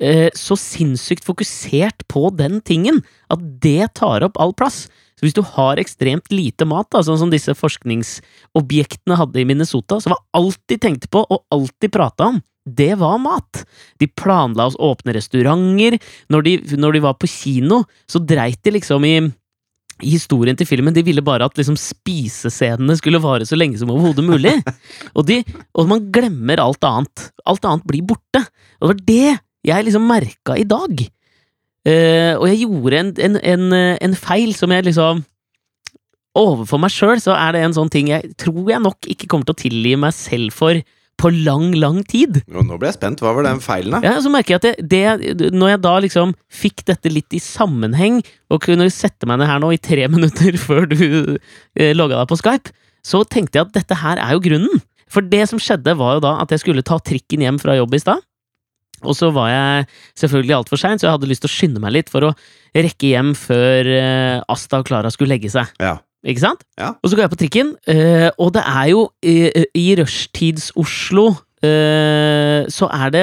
eh, 0.03 0.29
så 0.37 0.59
sinnssykt 0.59 1.25
fokusert 1.25 2.05
på 2.13 2.29
den 2.37 2.61
tingen 2.67 3.01
at 3.33 3.41
det 3.65 3.95
tar 4.01 4.27
opp 4.29 4.37
all 4.43 4.53
plass. 4.57 4.85
Så 5.23 5.29
hvis 5.29 5.37
du 5.39 5.45
har 5.55 5.79
ekstremt 5.79 6.33
lite 6.35 6.67
mat, 6.67 6.89
da, 6.91 7.05
sånn 7.07 7.21
som 7.21 7.31
disse 7.31 7.55
forskningsobjektene 7.55 9.19
hadde 9.21 9.39
i 9.39 9.47
Minnesota, 9.47 10.01
så 10.03 10.11
var 10.11 10.25
alt 10.35 10.59
de 10.67 10.81
tenkte 10.83 11.07
på 11.13 11.23
og 11.23 11.45
alt 11.55 11.77
de 11.79 11.91
prata 11.93 12.33
om, 12.33 12.41
det 12.67 12.97
var 12.99 13.21
mat. 13.23 13.63
De 13.99 14.07
planla 14.07 14.69
å 14.71 14.91
åpne 14.93 15.17
restauranter. 15.17 15.97
Når 16.31 16.45
de, 16.47 16.53
når 16.79 16.95
de 16.95 17.01
var 17.03 17.17
på 17.19 17.31
kino, 17.31 17.81
så 18.11 18.23
dreit 18.23 18.61
de 18.63 18.77
liksom 18.79 19.07
i 19.07 19.17
i 20.03 20.17
historien 20.17 20.57
til 20.59 20.67
filmen. 20.67 20.95
De 20.95 21.05
ville 21.07 21.23
bare 21.23 21.47
at 21.47 21.59
liksom 21.59 21.77
spisescenene 21.79 22.97
skulle 22.99 23.23
vare 23.23 23.47
så 23.47 23.55
lenge 23.59 23.79
som 23.79 23.93
overhodet 23.93 24.25
mulig. 24.27 24.55
Og, 25.17 25.23
de, 25.29 25.43
og 25.79 25.91
man 25.91 26.09
glemmer 26.15 26.63
alt 26.63 26.83
annet. 26.87 27.29
Alt 27.47 27.67
annet 27.69 27.87
blir 27.87 28.03
borte. 28.07 28.43
Og 28.83 28.91
det 28.91 28.91
var 28.91 29.03
det 29.13 29.33
jeg 29.63 29.87
liksom 29.87 30.09
merka 30.11 30.57
i 30.59 30.67
dag. 30.67 31.05
Eh, 31.89 32.33
og 32.39 32.47
jeg 32.47 32.63
gjorde 32.63 32.99
en, 33.01 33.13
en, 33.27 33.39
en, 33.43 33.79
en 33.99 34.13
feil 34.15 34.53
som 34.55 34.71
jeg 34.71 34.87
liksom 34.87 35.25
Overfor 36.39 36.79
meg 36.81 36.93
sjøl 36.95 37.19
så 37.21 37.35
er 37.37 37.53
det 37.53 37.61
en 37.67 37.75
sånn 37.77 37.91
ting 37.93 38.07
jeg 38.09 38.31
tror 38.41 38.71
jeg 38.71 38.81
nok 38.81 39.05
ikke 39.11 39.27
kommer 39.29 39.45
til 39.45 39.53
å 39.53 39.63
tilgi 39.67 39.91
meg 40.01 40.15
selv 40.17 40.55
for 40.57 40.79
på 41.21 41.31
lang, 41.31 41.71
lang 41.79 42.01
tid. 42.09 42.41
Og 42.51 42.65
nå 42.67 42.79
ble 42.81 42.89
jeg 42.89 42.97
spent. 42.97 43.21
Hva 43.23 43.35
var 43.37 43.47
den 43.47 43.61
feilen, 43.63 43.95
da? 43.95 44.01
Ja, 44.03 44.23
så 44.25 44.31
merker 44.33 44.57
jeg 44.57 44.63
at 44.63 44.81
det, 44.91 45.03
det, 45.39 45.51
når 45.55 45.75
jeg 45.75 45.83
da 45.85 45.93
liksom 46.03 46.33
fikk 46.63 46.85
dette 46.89 47.13
litt 47.13 47.37
i 47.37 47.43
sammenheng, 47.43 48.23
og 48.51 48.63
kunne 48.65 48.89
sette 48.93 49.29
meg 49.29 49.39
ned 49.39 49.51
her 49.51 49.61
nå 49.63 49.75
i 49.77 49.81
tre 49.83 50.09
minutter 50.15 50.57
før 50.61 50.89
du 50.91 51.05
eh, 51.05 51.93
logga 51.95 52.19
deg 52.19 52.33
på 52.33 52.41
Skype, 52.41 52.75
så 53.07 53.23
tenkte 53.27 53.59
jeg 53.61 53.69
at 53.69 53.77
dette 53.77 54.01
her 54.03 54.21
er 54.23 54.35
jo 54.35 54.43
grunnen. 54.49 54.83
For 55.13 55.25
det 55.25 55.45
som 55.51 55.61
skjedde, 55.61 55.95
var 56.01 56.17
jo 56.17 56.25
da 56.25 56.37
at 56.43 56.55
jeg 56.55 56.65
skulle 56.65 56.85
ta 56.87 56.97
trikken 57.05 57.45
hjem 57.45 57.61
fra 57.61 57.77
jobb 57.77 57.99
i 57.99 58.03
stad. 58.03 58.23
Og 59.03 59.17
så 59.19 59.31
var 59.35 59.51
jeg 59.51 59.87
selvfølgelig 60.23 60.57
altfor 60.61 60.81
sein, 60.81 61.01
så 61.01 61.09
jeg 61.09 61.17
hadde 61.17 61.31
lyst 61.31 61.45
til 61.45 61.51
å 61.51 61.55
skynde 61.57 61.83
meg 61.83 61.95
litt 61.97 62.11
for 62.13 62.29
å 62.29 62.33
rekke 62.77 63.13
hjem 63.13 63.35
før 63.39 63.93
eh, 63.97 64.41
Asta 64.53 64.81
og 64.81 64.89
Klara 64.89 65.13
skulle 65.13 65.35
legge 65.35 65.53
seg. 65.53 65.71
Ja. 65.83 65.99
Ikke 66.23 66.45
sant? 66.45 66.63
Ja. 66.79 66.93
Og 67.03 67.11
så 67.11 67.19
går 67.19 67.27
jeg 67.27 67.33
på 67.33 67.41
trikken, 67.41 67.73
eh, 67.91 68.29
og 68.39 68.53
det 68.55 68.63
er 68.63 68.93
jo 68.93 69.07
eh, 69.27 69.65
i 69.79 69.89
rushtids-Oslo 70.01 71.33
så 71.63 72.87
er 72.91 73.11
det 73.15 73.21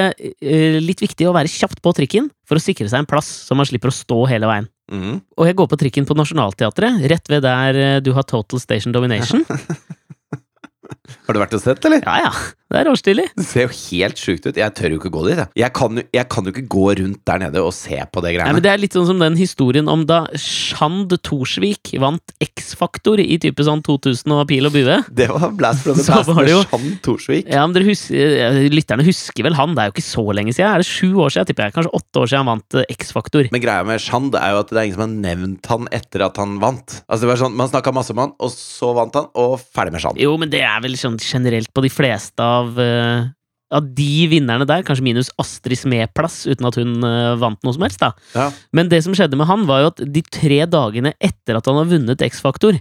litt 0.80 1.02
viktig 1.02 1.26
å 1.28 1.32
være 1.36 1.50
kjapt 1.52 1.82
på 1.84 1.90
trikken 1.92 2.30
for 2.48 2.56
å 2.56 2.62
sikre 2.64 2.86
seg 2.88 3.02
en 3.02 3.08
plass, 3.10 3.26
så 3.44 3.52
man 3.52 3.68
slipper 3.68 3.92
å 3.92 3.92
stå 3.92 4.16
hele 4.30 4.48
veien. 4.48 4.68
Mm. 4.88 5.18
Og 5.36 5.44
jeg 5.44 5.58
går 5.58 5.68
på 5.68 5.78
trikken 5.82 6.06
på 6.08 6.16
Nationaltheatret, 6.16 7.02
rett 7.12 7.28
ved 7.28 7.44
der 7.44 8.00
du 8.00 8.14
har 8.16 8.24
Total 8.24 8.62
Station 8.64 8.96
Domination. 8.96 9.44
Har 11.28 11.36
du 11.36 11.42
vært 11.42 11.58
og 11.58 11.62
sett, 11.62 11.84
eller? 11.84 12.00
Ja 12.00 12.30
ja, 12.30 12.32
det 12.76 12.80
er 12.84 12.88
råstilig. 12.90 13.26
Det 13.36 13.46
ser 13.46 13.66
jo 13.66 13.72
helt 13.74 14.20
sjukt 14.20 14.46
ut. 14.46 14.58
Jeg 14.60 14.74
tør 14.78 14.94
jo 14.94 15.00
ikke 15.00 15.10
gå 15.12 15.24
dit. 15.26 15.40
Jeg, 15.40 15.48
jeg, 15.58 15.72
kan, 15.74 16.02
jeg 16.14 16.26
kan 16.30 16.46
jo 16.46 16.52
ikke 16.54 16.66
gå 16.70 16.84
rundt 17.00 17.20
der 17.26 17.42
nede 17.42 17.62
og 17.64 17.72
se 17.74 17.98
på 18.12 18.22
det 18.22 18.34
Nei, 18.36 18.46
Ja, 18.46 18.54
men 18.54 18.62
Det 18.62 18.70
er 18.70 18.78
litt 18.82 18.94
sånn 18.94 19.08
som 19.08 19.22
den 19.22 19.38
historien 19.38 19.90
om 19.90 20.04
da 20.06 20.20
Shand 20.38 21.12
Torsvik 21.26 21.94
vant 22.02 22.34
X-Faktor 22.44 23.20
i 23.22 23.38
type 23.42 23.64
sånn 23.66 23.82
2000 23.86 24.36
og 24.36 24.44
pil 24.50 24.68
og 24.68 24.74
bue. 24.76 25.00
Det 25.10 25.26
var 25.32 25.50
Blast 25.58 25.82
from 25.86 25.98
the 25.98 26.06
Past 26.06 26.30
med 26.36 26.52
Shand 26.52 27.00
Torsvik. 27.06 27.50
Ja, 27.50 27.64
men 27.66 27.88
husker, 27.88 28.36
eh, 28.46 28.60
Lytterne 28.70 29.06
husker 29.06 29.46
vel 29.48 29.58
han, 29.58 29.74
det 29.74 29.82
er 29.82 29.90
jo 29.90 29.96
ikke 29.96 30.06
så 30.06 30.24
lenge 30.36 30.54
siden. 30.54 30.70
Er 30.70 30.84
det 30.84 30.88
sju 30.88 31.18
år 31.24 31.34
siden? 31.34 31.50
Tipper 31.50 31.68
jeg. 31.68 31.76
Kanskje 31.78 31.94
åtte 31.98 32.22
år 32.22 32.30
siden 32.30 32.44
han 32.44 32.52
vant 32.52 32.78
eh, 32.78 32.86
X-Faktor. 32.94 33.50
Men 33.54 33.64
greia 33.64 33.86
med 33.88 34.02
Shand 34.04 34.36
er 34.38 34.54
jo 34.54 34.62
at 34.62 34.70
det 34.70 34.78
er 34.78 34.88
ingen 34.90 34.98
som 35.00 35.06
har 35.08 35.14
nevnt 35.26 35.70
han 35.74 35.90
etter 35.96 36.26
at 36.28 36.38
han 36.40 36.58
vant. 36.62 37.00
Altså 37.08 37.24
det 37.24 37.32
var 37.32 37.42
sånn, 37.42 37.56
Man 37.58 37.72
snakka 37.72 37.92
masse 37.96 38.14
om 38.14 38.22
han, 38.22 38.34
og 38.38 38.52
så 38.54 38.92
vant 38.96 39.16
han, 39.18 39.26
og 39.40 39.58
ferdig 39.74 39.96
med 39.96 40.04
Shand. 40.04 40.20
Jo, 40.20 40.36
men 40.40 40.52
det 40.52 40.62
er 40.66 40.78
vel 40.84 40.94
sånn 41.00 41.18
generelt 41.20 41.72
på 41.74 41.82
de 41.84 41.90
fleste 41.92 42.44
av 42.44 42.59
eh, 42.80 43.28
av 43.70 43.86
de 43.94 44.26
vinnerne 44.30 44.66
der, 44.66 44.82
kanskje 44.86 45.04
minus 45.06 45.28
Astrid 45.38 45.78
Smeplass, 45.78 46.42
uten 46.50 46.66
at 46.66 46.76
hun 46.80 46.96
eh, 47.06 47.34
vant 47.38 47.60
noe 47.62 47.74
som 47.76 47.84
helst, 47.86 48.00
da. 48.02 48.12
Ja. 48.34 48.48
Men 48.76 48.90
det 48.90 49.02
som 49.06 49.14
skjedde 49.14 49.38
med 49.38 49.46
han, 49.50 49.64
var 49.70 49.84
jo 49.84 49.90
at 49.92 50.02
de 50.10 50.22
tre 50.26 50.64
dagene 50.66 51.12
etter 51.22 51.58
at 51.60 51.68
han 51.70 51.78
har 51.78 51.86
vunnet 51.92 52.24
X-Faktor, 52.26 52.80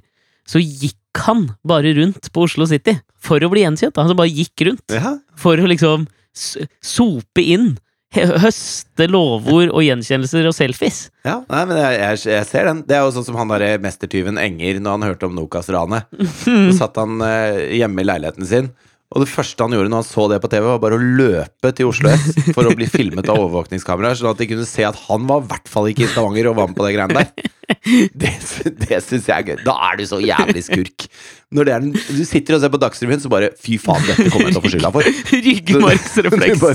så 0.49 0.57
gikk 0.63 0.95
han 1.25 1.47
bare 1.67 1.91
rundt 1.97 2.31
på 2.33 2.45
Oslo 2.47 2.65
City 2.69 2.95
for 3.21 3.41
å 3.45 3.49
bli 3.51 3.61
gjenkjent. 3.65 3.97
Han 4.01 4.15
bare 4.17 4.31
gikk 4.33 4.65
rundt 4.65 4.95
Ja. 4.97 5.15
for 5.37 5.57
å 5.61 5.67
liksom 5.69 6.07
sope 6.81 7.43
inn. 7.43 7.75
Høste 8.09 9.05
lovord 9.05 9.69
og 9.69 9.83
gjenkjennelser 9.85 10.47
og 10.49 10.55
selfies. 10.57 11.11
Ja, 11.27 11.35
nei, 11.45 11.59
men 11.69 11.77
jeg, 11.77 11.97
jeg, 11.99 12.21
jeg 12.33 12.45
ser 12.49 12.65
den. 12.71 12.79
Det 12.89 12.95
er 12.97 13.03
jo 13.05 13.11
sånn 13.13 13.27
som 13.27 13.37
han 13.37 13.51
derre 13.53 13.75
mestertyven 13.83 14.39
Enger 14.41 14.79
når 14.81 14.95
han 14.95 15.05
hørte 15.11 15.27
om 15.29 15.35
Nokas-ranet. 15.37 16.07
Så 16.45 16.71
satt 16.79 16.97
han 16.97 17.21
eh, 17.21 17.59
hjemme 17.77 18.01
i 18.01 18.07
leiligheten 18.09 18.49
sin, 18.49 18.71
og 19.09 19.23
det 19.23 19.29
første 19.31 19.65
han 19.65 19.73
gjorde 19.73 19.89
når 19.89 20.03
han 20.03 20.05
så 20.05 20.27
det 20.29 20.37
på 20.43 20.49
TV, 20.53 20.65
var 20.69 20.81
bare 20.83 20.97
å 20.99 21.01
løpe 21.01 21.71
til 21.73 21.89
Oslo 21.89 22.11
S 22.13 22.27
for 22.53 22.67
å 22.69 22.75
bli 22.77 22.85
filmet 22.85 23.25
av 23.25 23.39
overvåkningskameraer, 23.41 24.19
sånn 24.19 24.35
at 24.35 24.41
de 24.41 24.49
kunne 24.51 24.67
se 24.69 24.85
at 24.85 24.99
han 25.07 25.25
var 25.29 25.41
i 25.41 25.49
hvert 25.49 25.71
fall 25.71 25.89
ikke 25.89 26.05
i 26.05 26.11
Stavanger 26.11 26.51
og 26.51 26.59
var 26.59 26.69
med 26.69 26.77
på 26.77 26.85
det 26.85 26.91
greiene 26.93 27.23
der. 27.23 27.49
Det, 28.13 28.31
det 28.81 28.97
syns 29.05 29.27
jeg 29.29 29.33
er 29.33 29.45
gøy. 29.45 29.59
Da 29.65 29.75
er 29.87 29.99
du 29.99 30.03
så 30.09 30.17
jævlig 30.21 30.63
skurk. 30.65 31.05
Når 31.53 31.67
det 31.67 31.75
den, 31.81 31.91
du 31.93 32.21
sitter 32.27 32.57
og 32.57 32.61
ser 32.63 32.71
på 32.73 32.79
Dagsrevyen, 32.81 33.21
så 33.21 33.31
bare 33.31 33.49
fy 33.61 33.77
faen, 33.81 34.05
dette 34.05 34.27
kommer 34.33 34.49
jeg 34.49 34.55
til 34.55 34.61
å 34.61 34.63
få 34.65 34.71
skylda 34.73 34.91
for. 34.93 35.09
Ryggmargsrefleks. 35.47 36.65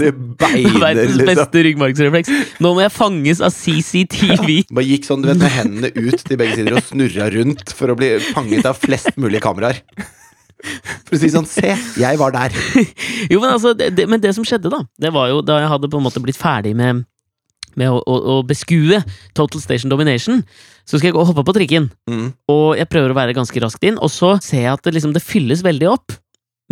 Beiner, 0.41 0.79
Verdens 0.83 1.19
liksom. 1.19 1.31
beste 1.31 1.65
ryggmargsrefleks. 1.69 2.33
Nå 2.65 2.75
må 2.75 2.83
jeg 2.83 2.95
fanges 2.95 3.43
av 3.45 3.55
CCTV. 3.55 4.51
Bare 4.75 4.87
gikk 4.89 5.07
sånn, 5.07 5.23
du 5.23 5.31
vet, 5.31 5.43
med 5.43 5.55
hendene 5.55 5.93
ut 5.95 6.27
til 6.27 6.41
begge 6.41 6.59
sider 6.59 6.79
og 6.79 6.87
snurra 6.91 7.31
rundt 7.35 7.75
for 7.79 7.95
å 7.95 7.99
bli 7.99 8.15
fanget 8.33 8.71
av 8.71 8.79
flest 8.83 9.15
mulig 9.21 9.43
kameraer. 9.45 9.83
For 11.07 11.17
å 11.17 11.21
si 11.21 11.31
sånn 11.33 11.49
Se, 11.49 11.75
jeg 12.01 12.21
var 12.21 12.35
der. 12.35 12.55
Jo, 13.33 13.41
men 13.41 13.51
altså, 13.51 13.75
det, 13.77 13.93
det, 13.99 14.07
men 14.11 14.23
det 14.23 14.35
som 14.37 14.47
skjedde, 14.47 14.73
da, 14.73 14.85
det 15.01 15.13
var 15.15 15.31
jo 15.33 15.43
da 15.45 15.61
jeg 15.63 15.73
hadde 15.73 15.91
på 15.93 16.01
en 16.01 16.07
måte 16.07 16.23
blitt 16.25 16.41
ferdig 16.41 16.75
med, 16.79 17.05
med 17.79 17.93
å, 17.93 18.01
å, 18.01 18.19
å 18.37 18.43
beskue 18.47 19.01
Total 19.37 19.63
Station 19.63 19.93
Domination, 19.93 20.43
så 20.85 20.99
skal 20.99 21.11
jeg 21.11 21.17
gå 21.17 21.23
og 21.23 21.31
hoppe 21.33 21.47
på 21.47 21.57
trikken. 21.57 21.89
Mm. 22.11 22.29
Og 22.53 22.67
jeg 22.79 22.91
prøver 22.93 23.13
å 23.13 23.19
være 23.19 23.37
ganske 23.37 23.65
raskt 23.65 23.87
inn, 23.89 24.01
og 24.01 24.13
så 24.13 24.37
ser 24.45 24.67
jeg 24.67 24.77
at 24.77 24.85
det, 24.85 24.97
liksom, 24.99 25.15
det 25.17 25.25
fylles 25.25 25.65
veldig 25.65 25.91
opp. 25.93 26.17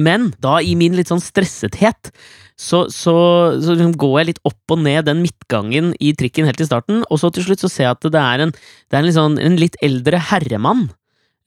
Men 0.01 0.31
da, 0.41 0.59
i 0.65 0.73
min 0.79 0.97
litt 0.97 1.11
sånn 1.13 1.21
stressethet, 1.21 2.13
så, 2.57 2.87
så, 2.93 3.15
så 3.61 3.75
liksom 3.75 3.95
går 4.01 4.17
jeg 4.21 4.29
litt 4.31 4.43
opp 4.49 4.75
og 4.75 4.83
ned 4.85 5.07
den 5.09 5.23
midtgangen 5.25 5.93
i 6.01 6.13
trikken 6.17 6.49
helt 6.49 6.61
i 6.63 6.69
starten, 6.69 7.03
og 7.09 7.21
så 7.21 7.33
til 7.33 7.47
slutt 7.47 7.65
så 7.65 7.71
ser 7.73 7.89
jeg 7.89 7.97
at 7.97 8.09
det 8.13 8.23
er 8.23 8.45
en, 8.47 8.53
det 8.53 8.97
er 8.97 9.01
en, 9.03 9.09
litt, 9.09 9.19
sånn, 9.19 9.39
en 9.43 9.59
litt 9.61 9.79
eldre 9.85 10.21
herremann 10.31 10.87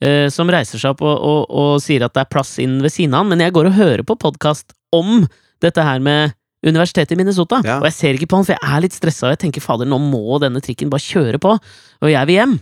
eh, 0.04 0.26
som 0.32 0.50
reiser 0.52 0.80
seg 0.82 0.94
opp 0.94 1.02
og, 1.06 1.14
og, 1.16 1.44
og 1.50 1.76
sier 1.84 2.04
at 2.06 2.14
det 2.16 2.24
er 2.24 2.32
plass 2.32 2.56
inn 2.62 2.78
ved 2.84 2.92
siden 2.94 3.14
av 3.14 3.24
han, 3.24 3.30
men 3.34 3.44
jeg 3.44 3.54
går 3.56 3.70
og 3.70 3.78
hører 3.78 4.02
på 4.06 4.16
podkast 4.20 4.74
om 4.96 5.26
dette 5.64 5.82
her 5.86 6.02
med 6.04 6.34
Universitetet 6.66 7.12
i 7.14 7.18
Minnesota, 7.20 7.60
Ja. 7.62 7.76
og 7.78 7.84
jeg 7.86 7.94
ser 7.94 8.16
ikke 8.16 8.26
på 8.32 8.38
han, 8.40 8.46
for 8.48 8.56
jeg 8.56 8.64
er 8.74 8.80
litt 8.82 8.94
stressa, 8.96 9.28
og 9.28 9.34
jeg 9.36 9.42
tenker 9.44 9.62
fader, 9.62 9.86
nå 9.86 9.98
må 10.02 10.40
denne 10.42 10.58
trikken 10.64 10.90
bare 10.90 11.04
kjøre 11.04 11.38
på, 11.38 11.52
og 11.60 12.10
jeg 12.10 12.26
vil 12.26 12.38
hjem. 12.40 12.54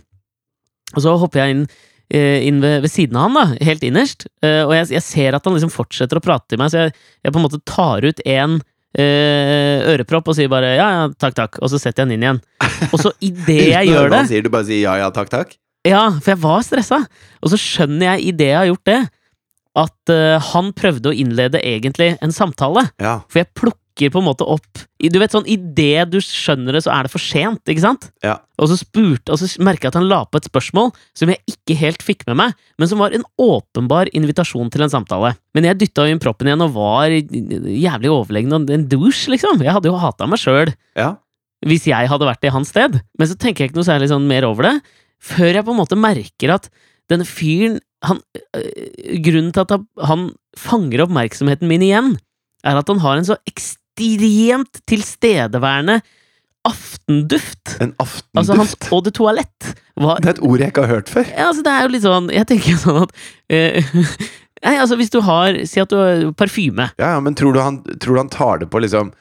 Og 0.95 1.01
så 1.01 1.13
hopper 1.17 1.41
jeg 1.41 1.55
inn, 1.55 1.63
eh, 2.13 2.43
inn 2.45 2.59
ved, 2.61 2.83
ved 2.83 2.91
siden 2.93 3.17
av 3.17 3.25
han, 3.31 3.39
da, 3.39 3.65
helt 3.65 3.81
innerst, 3.87 4.27
eh, 4.45 4.61
og 4.67 4.75
jeg, 4.77 4.91
jeg 4.99 5.01
ser 5.07 5.33
at 5.39 5.47
han 5.47 5.55
liksom 5.57 5.73
fortsetter 5.73 6.19
å 6.19 6.23
prate 6.23 6.51
til 6.53 6.61
meg, 6.61 6.69
så 6.75 6.83
jeg, 6.85 6.93
jeg 7.25 7.33
på 7.33 7.41
en 7.41 7.47
måte 7.47 7.61
tar 7.65 8.05
ut 8.05 8.21
en 8.29 8.59
eh, 8.99 9.81
ørepropp 9.95 10.29
og 10.31 10.37
sier 10.37 10.51
bare 10.51 10.75
ja, 10.77 10.87
ja, 10.99 11.07
takk, 11.19 11.35
takk, 11.39 11.59
og 11.63 11.71
så 11.73 11.79
setter 11.81 12.03
jeg 12.03 12.11
den 12.11 12.15
inn 12.19 12.27
igjen. 12.27 12.41
Og 12.91 12.99
så 13.01 13.11
idet 13.25 13.57
jeg 13.75 13.89
gjør 13.91 14.11
det 14.13 14.21
sier 14.29 14.45
du 14.45 14.51
bare 14.53 14.67
sier 14.69 14.83
ja, 14.85 14.95
ja, 15.01 15.09
takk, 15.15 15.31
takk. 15.33 15.55
Ja, 15.85 16.03
for 16.17 16.33
jeg 16.33 16.41
var 16.43 16.65
stressa. 16.65 17.03
Og 17.41 17.53
så 17.53 17.59
skjønner 17.61 18.15
jeg 18.15 18.31
idet 18.33 18.51
jeg 18.51 18.57
har 18.63 18.69
gjort 18.71 18.89
det, 18.89 18.99
at 19.75 20.11
uh, 20.13 20.37
han 20.53 20.69
prøvde 20.75 21.11
å 21.11 21.15
innlede 21.15 21.59
egentlig 21.59 22.13
en 22.23 22.31
samtale. 22.35 22.87
Ja. 23.03 23.17
For 23.29 23.41
jeg 23.43 23.51
plukker 23.59 23.81
på 24.11 24.19
en 24.19 24.25
måte 24.27 24.43
opp 24.43 24.81
Du 24.99 25.15
vet 25.21 25.31
sånn, 25.31 25.45
Idet 25.47 26.09
du 26.11 26.17
skjønner 26.23 26.75
det, 26.75 26.81
så 26.83 26.91
er 26.91 27.05
det 27.07 27.11
for 27.13 27.23
sent, 27.23 27.61
ikke 27.71 27.83
sant? 27.83 28.09
Ja. 28.25 28.33
Og 28.59 28.67
så 28.71 28.75
spurte, 28.79 29.31
og 29.31 29.39
så 29.39 29.47
merka 29.63 29.85
jeg 29.87 29.93
at 29.93 29.97
han 29.99 30.07
la 30.09 30.21
på 30.27 30.39
et 30.41 30.47
spørsmål 30.49 30.89
som 31.15 31.31
jeg 31.31 31.39
ikke 31.51 31.77
helt 31.79 32.03
fikk 32.03 32.25
med 32.27 32.39
meg, 32.41 32.57
men 32.79 32.89
som 32.91 32.99
var 33.03 33.15
en 33.15 33.23
åpenbar 33.39 34.11
invitasjon 34.15 34.71
til 34.73 34.83
en 34.83 34.91
samtale. 34.91 35.31
Men 35.55 35.67
jeg 35.69 35.79
dytta 35.83 36.09
inn 36.11 36.19
proppen 36.23 36.49
igjen 36.51 36.63
og 36.65 36.73
var 36.75 37.11
jævlig 37.15 38.11
overlegen 38.11 38.55
og 38.57 38.73
en 38.75 38.87
douche, 38.91 39.31
liksom. 39.31 39.63
Jeg 39.63 39.75
hadde 39.77 39.91
jo 39.91 39.99
hata 40.01 40.27
meg 40.27 40.43
sjøl 40.43 40.73
Ja. 40.99 41.13
hvis 41.63 41.87
jeg 41.87 42.11
hadde 42.11 42.27
vært 42.31 42.43
i 42.47 42.51
hans 42.55 42.71
sted. 42.75 42.99
Men 43.19 43.31
så 43.31 43.39
tenker 43.39 43.63
jeg 43.63 43.71
ikke 43.71 43.79
noe 43.79 43.87
særlig 43.91 44.11
sånn 44.11 44.27
mer 44.27 44.47
over 44.47 44.71
det, 44.71 44.75
før 45.21 45.53
jeg 45.53 45.65
på 45.65 45.71
en 45.75 45.79
måte 45.81 45.97
merker 45.99 46.53
at 46.55 46.69
denne 47.11 47.25
fyren 47.27 47.79
han, 48.05 48.19
øh, 48.55 49.19
Grunnen 49.25 49.51
til 49.53 49.61
at 49.65 49.71
han- 50.05 50.33
fanger 50.57 51.01
oppmerksomheten 51.05 51.67
min 51.67 51.81
igjen, 51.81 52.17
er 52.63 52.77
at 52.77 52.87
han 52.87 52.99
har 52.99 53.17
en 53.17 53.25
så 53.25 53.35
ekstremt 53.49 54.81
tilstedeværende 54.87 56.01
aftenduft. 56.65 57.75
En 57.81 57.93
Altså, 57.99 58.55
hans 58.57 58.73
aftenduft. 58.73 58.91
eau 58.91 59.01
de 59.01 59.11
toilette 59.11 59.73
var 59.97 60.19
Det 60.19 60.25
er 60.27 60.33
et 60.37 60.41
ord 60.43 60.59
jeg 60.59 60.67
ikke 60.71 60.81
har 60.85 60.93
hørt 60.95 61.09
før. 61.09 61.25
ja, 61.29 61.47
altså 61.49 61.63
det 61.63 61.71
er 61.73 61.81
jo 61.85 61.87
litt 61.93 62.03
sånn 62.03 62.29
Jeg 62.33 62.47
tenker 62.47 62.79
sånn 62.81 63.01
at 63.03 63.11
eh, 63.49 63.83
Nei, 64.65 64.77
altså 64.81 64.97
hvis 64.97 65.11
du 65.13 65.19
har 65.21 65.59
Si 65.67 65.79
at 65.79 65.89
du 65.89 65.95
har 65.99 66.31
parfyme. 66.33 66.89
Ja, 66.97 67.13
ja, 67.15 67.19
Men 67.19 67.35
tror 67.35 67.53
du, 67.53 67.59
han, 67.61 67.83
tror 68.01 68.15
du 68.15 68.17
han 68.23 68.29
tar 68.33 68.57
det 68.63 68.69
på 68.71 68.81
liksom 68.81 69.11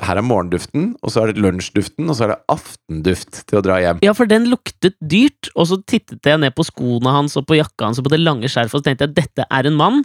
Her 0.00 0.16
er 0.16 0.24
morgenduften, 0.24 0.94
og 1.04 1.12
så 1.12 1.22
er 1.22 1.32
det 1.32 1.42
lunsjduften, 1.42 2.08
og 2.08 2.16
så 2.16 2.24
er 2.24 2.32
det 2.32 2.38
aftenduft 2.54 3.42
til 3.50 3.58
å 3.60 3.62
dra 3.64 3.76
hjem. 3.82 4.00
Ja, 4.06 4.14
for 4.16 4.30
den 4.30 4.46
luktet 4.48 4.96
dyrt, 5.04 5.50
og 5.54 5.68
så 5.68 5.78
tittet 5.84 6.24
jeg 6.24 6.40
ned 6.40 6.54
på 6.56 6.64
skoene 6.64 7.12
hans 7.12 7.36
og 7.36 7.44
på 7.50 7.58
jakka 7.58 7.90
hans 7.90 8.00
og 8.00 8.06
på 8.08 8.14
det 8.14 8.22
lange 8.22 8.48
skjerfet, 8.48 8.78
og 8.78 8.80
så 8.82 8.88
tenkte 8.88 9.08
jeg 9.08 9.16
dette 9.18 9.46
er 9.50 9.68
en 9.68 9.76
mann 9.76 10.02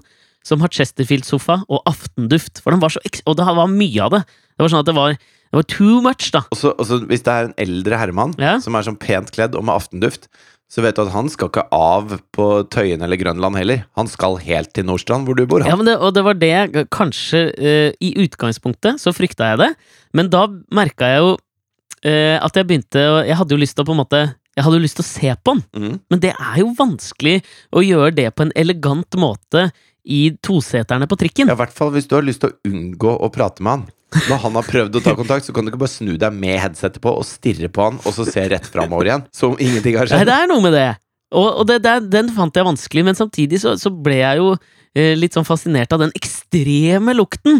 som 0.47 0.61
har 0.63 0.71
Chesterfield-sofa 0.71 1.61
og 1.67 1.81
aftenduft. 1.89 2.61
For 2.63 2.71
den 2.71 2.83
var 2.83 2.93
så 2.93 3.01
Og 3.25 3.35
det 3.35 3.45
var 3.47 3.67
mye 3.71 4.03
av 4.05 4.13
det. 4.15 4.21
Det 4.55 4.63
var 4.63 4.71
sånn 4.71 4.83
at 4.83 4.89
det 4.89 4.95
var, 4.95 5.15
det 5.17 5.57
var 5.59 5.67
too 5.67 6.01
much, 6.01 6.29
da. 6.31 6.43
Og 6.51 6.57
så, 6.59 6.71
og 6.77 6.85
så 6.87 6.99
hvis 7.07 7.23
det 7.25 7.33
er 7.33 7.49
en 7.49 7.57
eldre 7.57 7.99
herremann 7.99 8.35
Ja. 8.39 8.57
som 8.63 8.75
er 8.75 8.87
sånn 8.87 8.99
pent 8.99 9.31
kledd 9.35 9.55
og 9.55 9.65
med 9.67 9.75
aftenduft, 9.75 10.27
så 10.67 10.83
vet 10.83 10.97
du 10.97 11.03
at 11.05 11.13
han 11.13 11.29
skal 11.31 11.47
ikke 11.47 11.63
av 11.71 12.17
på 12.35 12.45
Tøyen 12.73 13.03
eller 13.05 13.19
Grønland 13.19 13.55
heller. 13.55 13.85
Han 13.95 14.09
skal 14.11 14.35
helt 14.43 14.73
til 14.75 14.83
Nordstrand, 14.87 15.23
hvor 15.27 15.37
du 15.37 15.45
bor. 15.47 15.63
Ja, 15.63 15.71
Han. 15.71 15.79
men 15.79 15.87
det, 15.93 15.97
og 16.03 16.11
det 16.17 16.23
var 16.27 16.35
det 16.35 16.49
jeg 16.51 16.87
kanskje 16.91 17.43
uh, 17.55 17.91
I 18.03 18.09
utgangspunktet 18.25 18.99
så 18.99 19.13
frykta 19.15 19.53
jeg 19.53 19.61
det, 19.63 19.69
men 20.17 20.31
da 20.33 20.43
merka 20.75 21.07
jeg 21.13 21.23
jo 21.23 21.31
uh, 21.37 22.37
at 22.43 22.59
jeg 22.59 22.67
begynte 22.67 23.05
Jeg 23.29 23.39
hadde 23.39 23.55
jo 23.55 23.61
lyst 23.63 23.77
til 23.79 23.85
å 23.85 23.87
på 23.87 23.95
en 23.95 24.01
måte 24.03 24.21
Jeg 24.57 24.65
hadde 24.65 24.79
jo 24.79 24.83
lyst 24.83 24.99
til 24.99 25.05
å 25.05 25.11
se 25.11 25.35
på 25.39 25.55
den. 25.55 25.63
mm. 25.71 25.99
Men 26.11 26.23
det 26.27 26.33
er 26.35 26.59
jo 26.59 26.73
vanskelig 26.77 27.37
å 27.71 27.83
gjøre 27.85 28.15
det 28.19 28.31
på 28.35 28.47
en 28.47 28.55
elegant 28.55 29.19
måte 29.21 29.69
i 30.07 30.31
toseterne 30.43 31.07
på 31.07 31.17
trikken. 31.19 31.49
Ja, 31.51 31.55
I 31.55 31.61
hvert 31.63 31.75
fall 31.75 31.91
hvis 31.95 32.07
du 32.07 32.15
har 32.15 32.23
lyst 32.23 32.43
til 32.43 32.51
å 32.53 32.69
unngå 32.69 33.11
å 33.23 33.27
prate 33.31 33.63
med 33.63 33.71
han. 33.73 33.87
Når 34.15 34.39
han 34.45 34.55
har 34.55 34.67
prøvd 34.67 34.99
å 34.99 35.01
ta 35.03 35.13
kontakt, 35.17 35.47
så 35.47 35.53
kan 35.55 35.65
du 35.65 35.71
ikke 35.71 35.81
bare 35.81 35.91
snu 35.91 36.13
deg 36.19 36.35
med 36.35 36.55
headsetet 36.63 37.01
på 37.03 37.11
og 37.11 37.25
stirre 37.27 37.67
på 37.71 37.89
han, 37.89 37.99
og 38.07 38.15
så 38.15 38.23
se 38.27 38.45
rett 38.53 38.69
framover 38.71 39.09
igjen. 39.09 39.25
Som 39.35 39.57
ingenting 39.59 39.97
har 39.99 40.07
skjedd. 40.07 40.23
Nei, 40.23 40.29
det 40.29 40.37
er 40.37 40.51
noe 40.51 40.63
med 40.63 40.75
det. 40.77 40.89
Og, 41.35 41.47
og 41.47 41.67
det, 41.67 41.81
det, 41.83 41.97
den 42.13 42.31
fant 42.31 42.55
jeg 42.55 42.67
vanskelig, 42.67 43.03
men 43.09 43.17
samtidig 43.19 43.59
så, 43.63 43.75
så 43.79 43.91
ble 43.91 44.21
jeg 44.21 44.39
jo 44.39 44.53
eh, 44.95 45.11
litt 45.19 45.35
sånn 45.35 45.47
fascinert 45.47 45.91
av 45.91 46.05
den 46.05 46.13
ekstreme 46.15 47.15
lukten. 47.17 47.59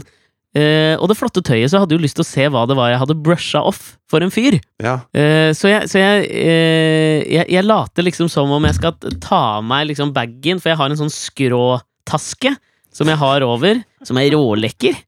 Eh, 0.58 0.96
og 0.96 1.12
det 1.12 1.18
flotte 1.20 1.44
tøyet, 1.44 1.68
så 1.68 1.78
jeg 1.78 1.84
hadde 1.84 1.98
jo 1.98 2.02
lyst 2.02 2.18
til 2.18 2.24
å 2.24 2.30
se 2.30 2.48
hva 2.50 2.64
det 2.70 2.78
var 2.80 2.94
jeg 2.94 3.02
hadde 3.02 3.18
brusha 3.26 3.62
off 3.68 3.82
for 4.10 4.24
en 4.24 4.32
fyr. 4.34 4.58
Ja. 4.82 5.02
Eh, 5.12 5.52
så 5.58 5.70
jeg, 5.74 5.92
så 5.92 6.00
jeg, 6.00 6.30
eh, 6.32 7.28
jeg, 7.28 7.46
jeg 7.58 7.68
later 7.68 8.08
liksom 8.08 8.32
som 8.32 8.56
om 8.56 8.70
jeg 8.70 8.80
skal 8.80 8.96
ta 9.22 9.42
av 9.60 9.68
meg 9.68 9.90
liksom 9.92 10.16
bagen, 10.16 10.64
for 10.64 10.72
jeg 10.72 10.80
har 10.80 10.94
en 10.94 11.02
sånn 11.04 11.14
skråtaske 11.14 12.56
som 12.96 13.12
jeg 13.12 13.20
har 13.20 13.46
over, 13.46 13.84
som 14.06 14.20
er 14.22 14.32
rålekker. 14.36 14.98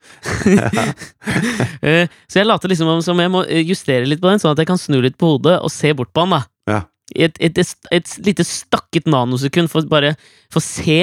Eh, 1.79 2.10
så 2.27 2.41
jeg 2.41 2.48
later 2.50 2.67
liksom 2.67 2.89
som 3.05 3.19
jeg 3.22 3.31
må 3.31 3.46
eh, 3.48 3.62
justere 3.63 4.03
litt 4.03 4.19
på 4.19 4.27
den, 4.27 4.39
sånn 4.41 4.51
at 4.51 4.60
jeg 4.60 4.67
kan 4.67 4.79
snu 4.79 4.98
litt 5.00 5.15
på 5.19 5.29
hodet 5.31 5.53
og 5.63 5.71
se 5.71 5.93
bort 5.95 6.12
på 6.12 6.25
han. 6.25 6.34
da 6.36 6.39
Ja. 6.67 6.80
Et, 7.15 7.38
et, 7.39 7.62
et, 7.62 7.71
et 7.95 8.15
lite 8.25 8.43
stakket 8.43 9.08
nanosekund 9.08 9.71
for 9.71 9.88
bare 9.88 10.12
å 10.52 10.62
se 10.63 10.99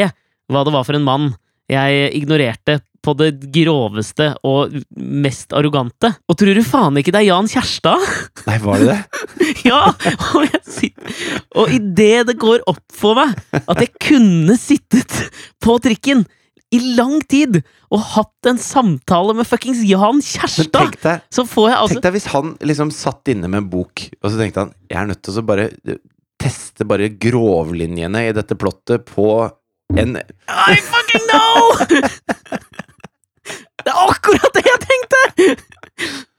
hva 0.53 0.65
det 0.67 0.75
var 0.75 0.85
for 0.85 0.99
en 0.99 1.07
mann 1.07 1.31
jeg 1.73 2.11
ignorerte 2.19 2.77
på 3.07 3.15
det 3.19 3.31
groveste 3.55 4.33
og 4.47 4.77
mest 4.99 5.55
arrogante. 5.57 6.13
Og 6.29 6.39
tror 6.39 6.59
du 6.59 6.63
faen 6.67 6.99
ikke 7.01 7.15
det 7.15 7.23
er 7.23 7.29
Jan 7.31 7.49
Kjærstad? 7.51 8.03
Nei, 8.49 8.59
var 8.63 8.83
det 8.83 8.93
det? 8.93 9.01
Ja! 9.71 9.81
Og, 10.35 10.45
jeg 10.45 10.63
sitter, 10.63 11.15
og 11.59 11.73
idet 11.75 12.27
det 12.29 12.37
går 12.43 12.67
opp 12.71 12.85
for 12.95 13.19
meg 13.19 13.33
at 13.63 13.81
jeg 13.83 13.93
kunne 14.03 14.59
sittet 14.61 15.17
på 15.63 15.79
trikken 15.83 16.27
i 16.75 16.81
lang 16.99 17.21
tid 17.31 17.61
og 17.95 18.01
hatt 18.17 18.49
en 18.51 18.59
samtale 18.59 19.37
med 19.39 19.47
fuckings 19.47 19.85
Jan 19.87 20.19
Kjærstad, 20.25 20.73
tenk 20.75 20.99
deg, 21.05 21.23
så 21.31 21.45
får 21.47 21.69
jeg 21.71 21.79
altså 21.79 21.97
tenk 21.99 22.07
deg 22.09 22.17
hvis 22.17 22.29
han 22.33 22.53
liksom 22.73 22.91
satt 22.95 23.31
inne 23.33 23.51
med 23.51 23.63
en 23.63 23.71
bok, 23.71 24.07
og 24.23 24.33
så 24.33 24.41
tenkte 24.41 24.65
han 24.65 24.75
jeg 24.91 24.99
er 25.03 25.11
nødt 25.13 25.23
til 25.23 25.39
å 25.39 25.47
bare 25.47 25.69
teste 26.43 26.87
bare 26.89 27.09
grovlinjene 27.23 28.27
i 28.29 28.35
dette 28.37 28.59
plottet 28.59 29.07
på 29.09 29.29
en 29.97 30.19
I 30.19 30.81
fucking 30.83 31.29
know! 31.31 31.77
Det 33.87 33.93
er 33.93 33.99
akkurat 34.11 34.57
det 34.57 34.65
jeg 34.67 34.81
tenkte! 34.83 35.19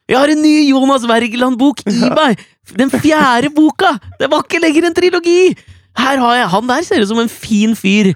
Jeg 0.08 0.18
har 0.20 0.32
en 0.32 0.42
ny 0.44 0.54
Jonas 0.68 1.06
Wergeland-bok 1.08 1.86
i 1.88 2.10
meg! 2.12 2.42
Den 2.76 2.92
fjerde 2.92 3.52
boka! 3.56 3.94
Det 4.20 4.28
var 4.32 4.44
ikke 4.44 4.60
lenger 4.60 4.90
en 4.90 4.98
trilogi! 4.98 5.54
Her 5.98 6.20
har 6.22 6.36
jeg 6.42 6.50
Han 6.52 6.68
der 6.70 6.84
ser 6.86 7.02
ut 7.02 7.10
som 7.10 7.22
en 7.24 7.32
fin 7.32 7.72
fyr. 7.80 8.12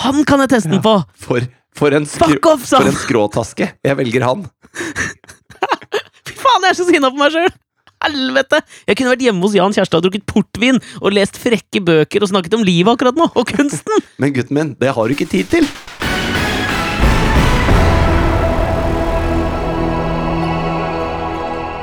Han 0.00 0.22
kan 0.28 0.40
jeg 0.44 0.54
teste 0.54 0.72
den 0.72 0.80
på! 0.84 0.94
For, 1.20 1.44
for, 1.76 1.96
en, 1.96 2.06
Fuck 2.08 2.46
off, 2.48 2.64
sa 2.68 2.80
for 2.80 2.88
en 2.88 2.96
skråtaske! 2.96 3.68
Jeg 3.84 3.98
velger 3.98 4.24
han. 4.24 4.46
Fy 6.26 6.38
faen, 6.38 6.64
jeg 6.64 6.70
er 6.70 6.78
så 6.78 6.88
sinna 6.88 7.12
på 7.12 7.20
meg 7.20 7.34
sjøl! 7.34 7.52
Helvete! 8.02 8.62
Jeg 8.88 8.98
kunne 8.98 9.12
vært 9.12 9.26
hjemme 9.28 9.44
hos 9.46 9.54
Jan 9.54 9.76
Kjærstad 9.76 10.00
og 10.00 10.08
drukket 10.08 10.24
portvin 10.26 10.80
og 11.02 11.12
lest 11.14 11.38
frekke 11.38 11.84
bøker 11.84 12.24
og 12.24 12.32
snakket 12.32 12.56
om 12.58 12.64
livet 12.66 12.96
akkurat 12.96 13.18
nå, 13.18 13.28
og 13.30 13.52
kunsten! 13.52 14.08
Men 14.22 14.34
gutten 14.34 14.58
min, 14.58 14.74
det 14.80 14.96
har 14.96 15.06
du 15.06 15.14
ikke 15.14 15.28
tid 15.30 15.52
til! 15.52 15.68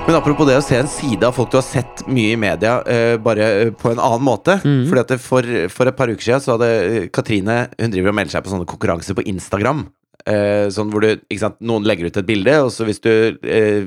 Men 0.10 0.15
apropos 0.17 0.48
det 0.50 0.56
å 0.58 0.62
se 0.65 0.74
en 0.74 0.88
side 0.89 1.22
av 1.22 1.36
folk 1.38 1.52
du 1.54 1.60
har 1.60 1.65
sett 1.67 2.00
mye 2.10 2.32
i 2.34 2.38
media, 2.41 2.80
uh, 2.82 3.19
bare 3.22 3.50
eh, 3.60 3.67
på 3.78 3.91
en 3.91 4.00
annen 4.02 4.24
måte. 4.26 4.56
Mm. 4.65 4.88
Fordi 4.89 5.04
at 5.04 5.12
for, 5.22 5.50
for 5.69 5.91
et 5.91 6.00
par 6.00 6.10
uker 6.10 6.26
siden 6.26 6.41
så 6.41 6.56
hadde 6.56 6.69
eh, 6.74 7.06
Katrine 7.13 7.58
Hun 7.76 7.93
driver 7.93 8.10
og 8.10 8.17
melder 8.17 8.34
seg 8.34 8.41
på 8.41 8.50
sånne 8.50 8.65
konkurranser 8.72 9.19
på 9.19 9.28
Instagram. 9.30 9.84
Uh, 10.26 10.65
sånn 10.74 10.89
hvor 10.89 11.06
du, 11.06 11.12
ikke 11.30 11.43
sant, 11.43 11.60
Noen 11.62 11.86
legger 11.86 12.10
ut 12.10 12.17
et 12.24 12.26
bilde, 12.26 12.58
og 12.65 12.72
så 12.74 12.89
hvis 12.89 13.04
du 13.06 13.12
uh, 13.38 13.86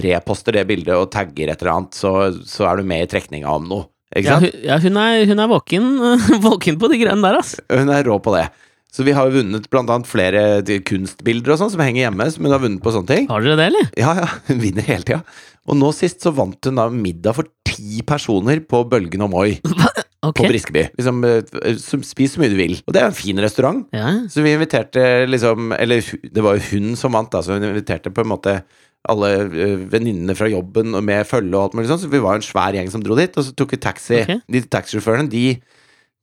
reposter 0.00 0.56
det 0.56 0.64
bildet 0.70 0.96
og 0.96 1.10
tagger 1.12 1.52
et 1.52 1.60
eller 1.60 1.74
annet, 1.74 2.00
så, 2.00 2.14
så 2.40 2.64
er 2.70 2.80
du 2.80 2.88
med 2.94 3.04
i 3.04 3.12
trekninga 3.12 3.52
om 3.60 3.68
noe. 3.68 3.90
Ikke 4.16 4.30
Ja, 4.30 4.40
hun, 4.40 4.64
ja, 4.64 4.80
hun 4.80 4.96
er, 5.04 5.26
hun 5.28 5.44
er 5.44 5.52
våken, 5.58 5.92
våken 6.48 6.80
på 6.80 6.88
de 6.88 7.04
greiene 7.04 7.20
der, 7.28 7.42
ass. 7.44 7.58
Hun 7.68 7.92
er 7.92 8.08
rå 8.08 8.16
på 8.24 8.32
det. 8.38 8.46
Så 8.90 9.04
vi 9.06 9.14
har 9.14 9.28
jo 9.30 9.38
vunnet 9.38 9.68
annet 9.78 10.08
flere 10.10 10.42
kunstbilder 10.86 11.54
og 11.54 11.60
sånn 11.62 11.70
som 11.76 11.82
henger 11.84 12.08
hjemme, 12.08 12.26
som 12.34 12.46
hun 12.46 12.54
har 12.56 12.62
vunnet 12.62 12.82
på 12.82 12.92
sånne 12.94 13.10
ting. 13.12 13.28
Har 13.30 13.44
dere 13.44 13.58
det, 13.60 13.68
eller? 13.70 13.90
Ja, 14.00 14.14
ja, 14.18 14.28
hun 14.50 14.60
vinner 14.62 14.86
hele 14.86 15.06
tida. 15.06 15.20
Og 15.70 15.78
nå 15.78 15.92
sist 15.94 16.24
så 16.24 16.32
vant 16.34 16.58
hun 16.66 16.80
da 16.80 16.88
middag 16.90 17.36
for 17.38 17.46
ti 17.68 18.02
personer 18.06 18.62
på 18.66 18.82
Bølgen 18.90 19.22
og 19.26 19.30
Moi 19.34 19.52
Ok. 20.26 20.36
på 20.36 20.48
Briskeby. 20.50 20.82
Liksom, 20.98 21.22
eh, 21.24 21.76
som- 21.80 22.02
spis 22.04 22.34
så 22.34 22.42
mye 22.42 22.50
du 22.52 22.58
vil. 22.58 22.74
Og 22.84 22.92
det 22.92 23.00
er 23.00 23.08
en 23.08 23.16
fin 23.16 23.38
restaurant. 23.40 23.86
Ja. 23.94 24.10
Så 24.28 24.42
vi 24.44 24.52
inviterte 24.52 25.24
liksom 25.30 25.72
Eller 25.78 26.02
det 26.02 26.42
var 26.44 26.58
jo 26.58 26.66
hun 26.74 26.96
som 26.98 27.14
vant, 27.16 27.30
da, 27.32 27.40
så 27.40 27.56
hun 27.56 27.64
inviterte 27.70 28.12
på 28.12 28.24
en 28.26 28.32
måte 28.34 28.58
alle 29.08 29.30
uh, 29.48 29.76
venninnene 29.88 30.34
fra 30.36 30.44
jobben 30.52 30.92
og 30.92 31.04
med 31.06 31.24
følge 31.24 31.54
og 31.56 31.62
alt 31.70 31.76
mulig 31.78 31.88
sånn, 31.88 32.02
så 32.02 32.10
vi 32.12 32.20
var 32.20 32.36
en 32.36 32.44
svær 32.44 32.76
gjeng 32.76 32.90
som 32.92 33.00
dro 33.00 33.16
dit, 33.16 33.32
og 33.32 33.46
så 33.46 33.54
tok 33.56 33.72
vi 33.72 33.78
taxi. 33.80 34.18
Okay. 34.26 34.42
De 34.44 34.60
taxisjåførene, 34.68 35.30
de, 35.32 35.44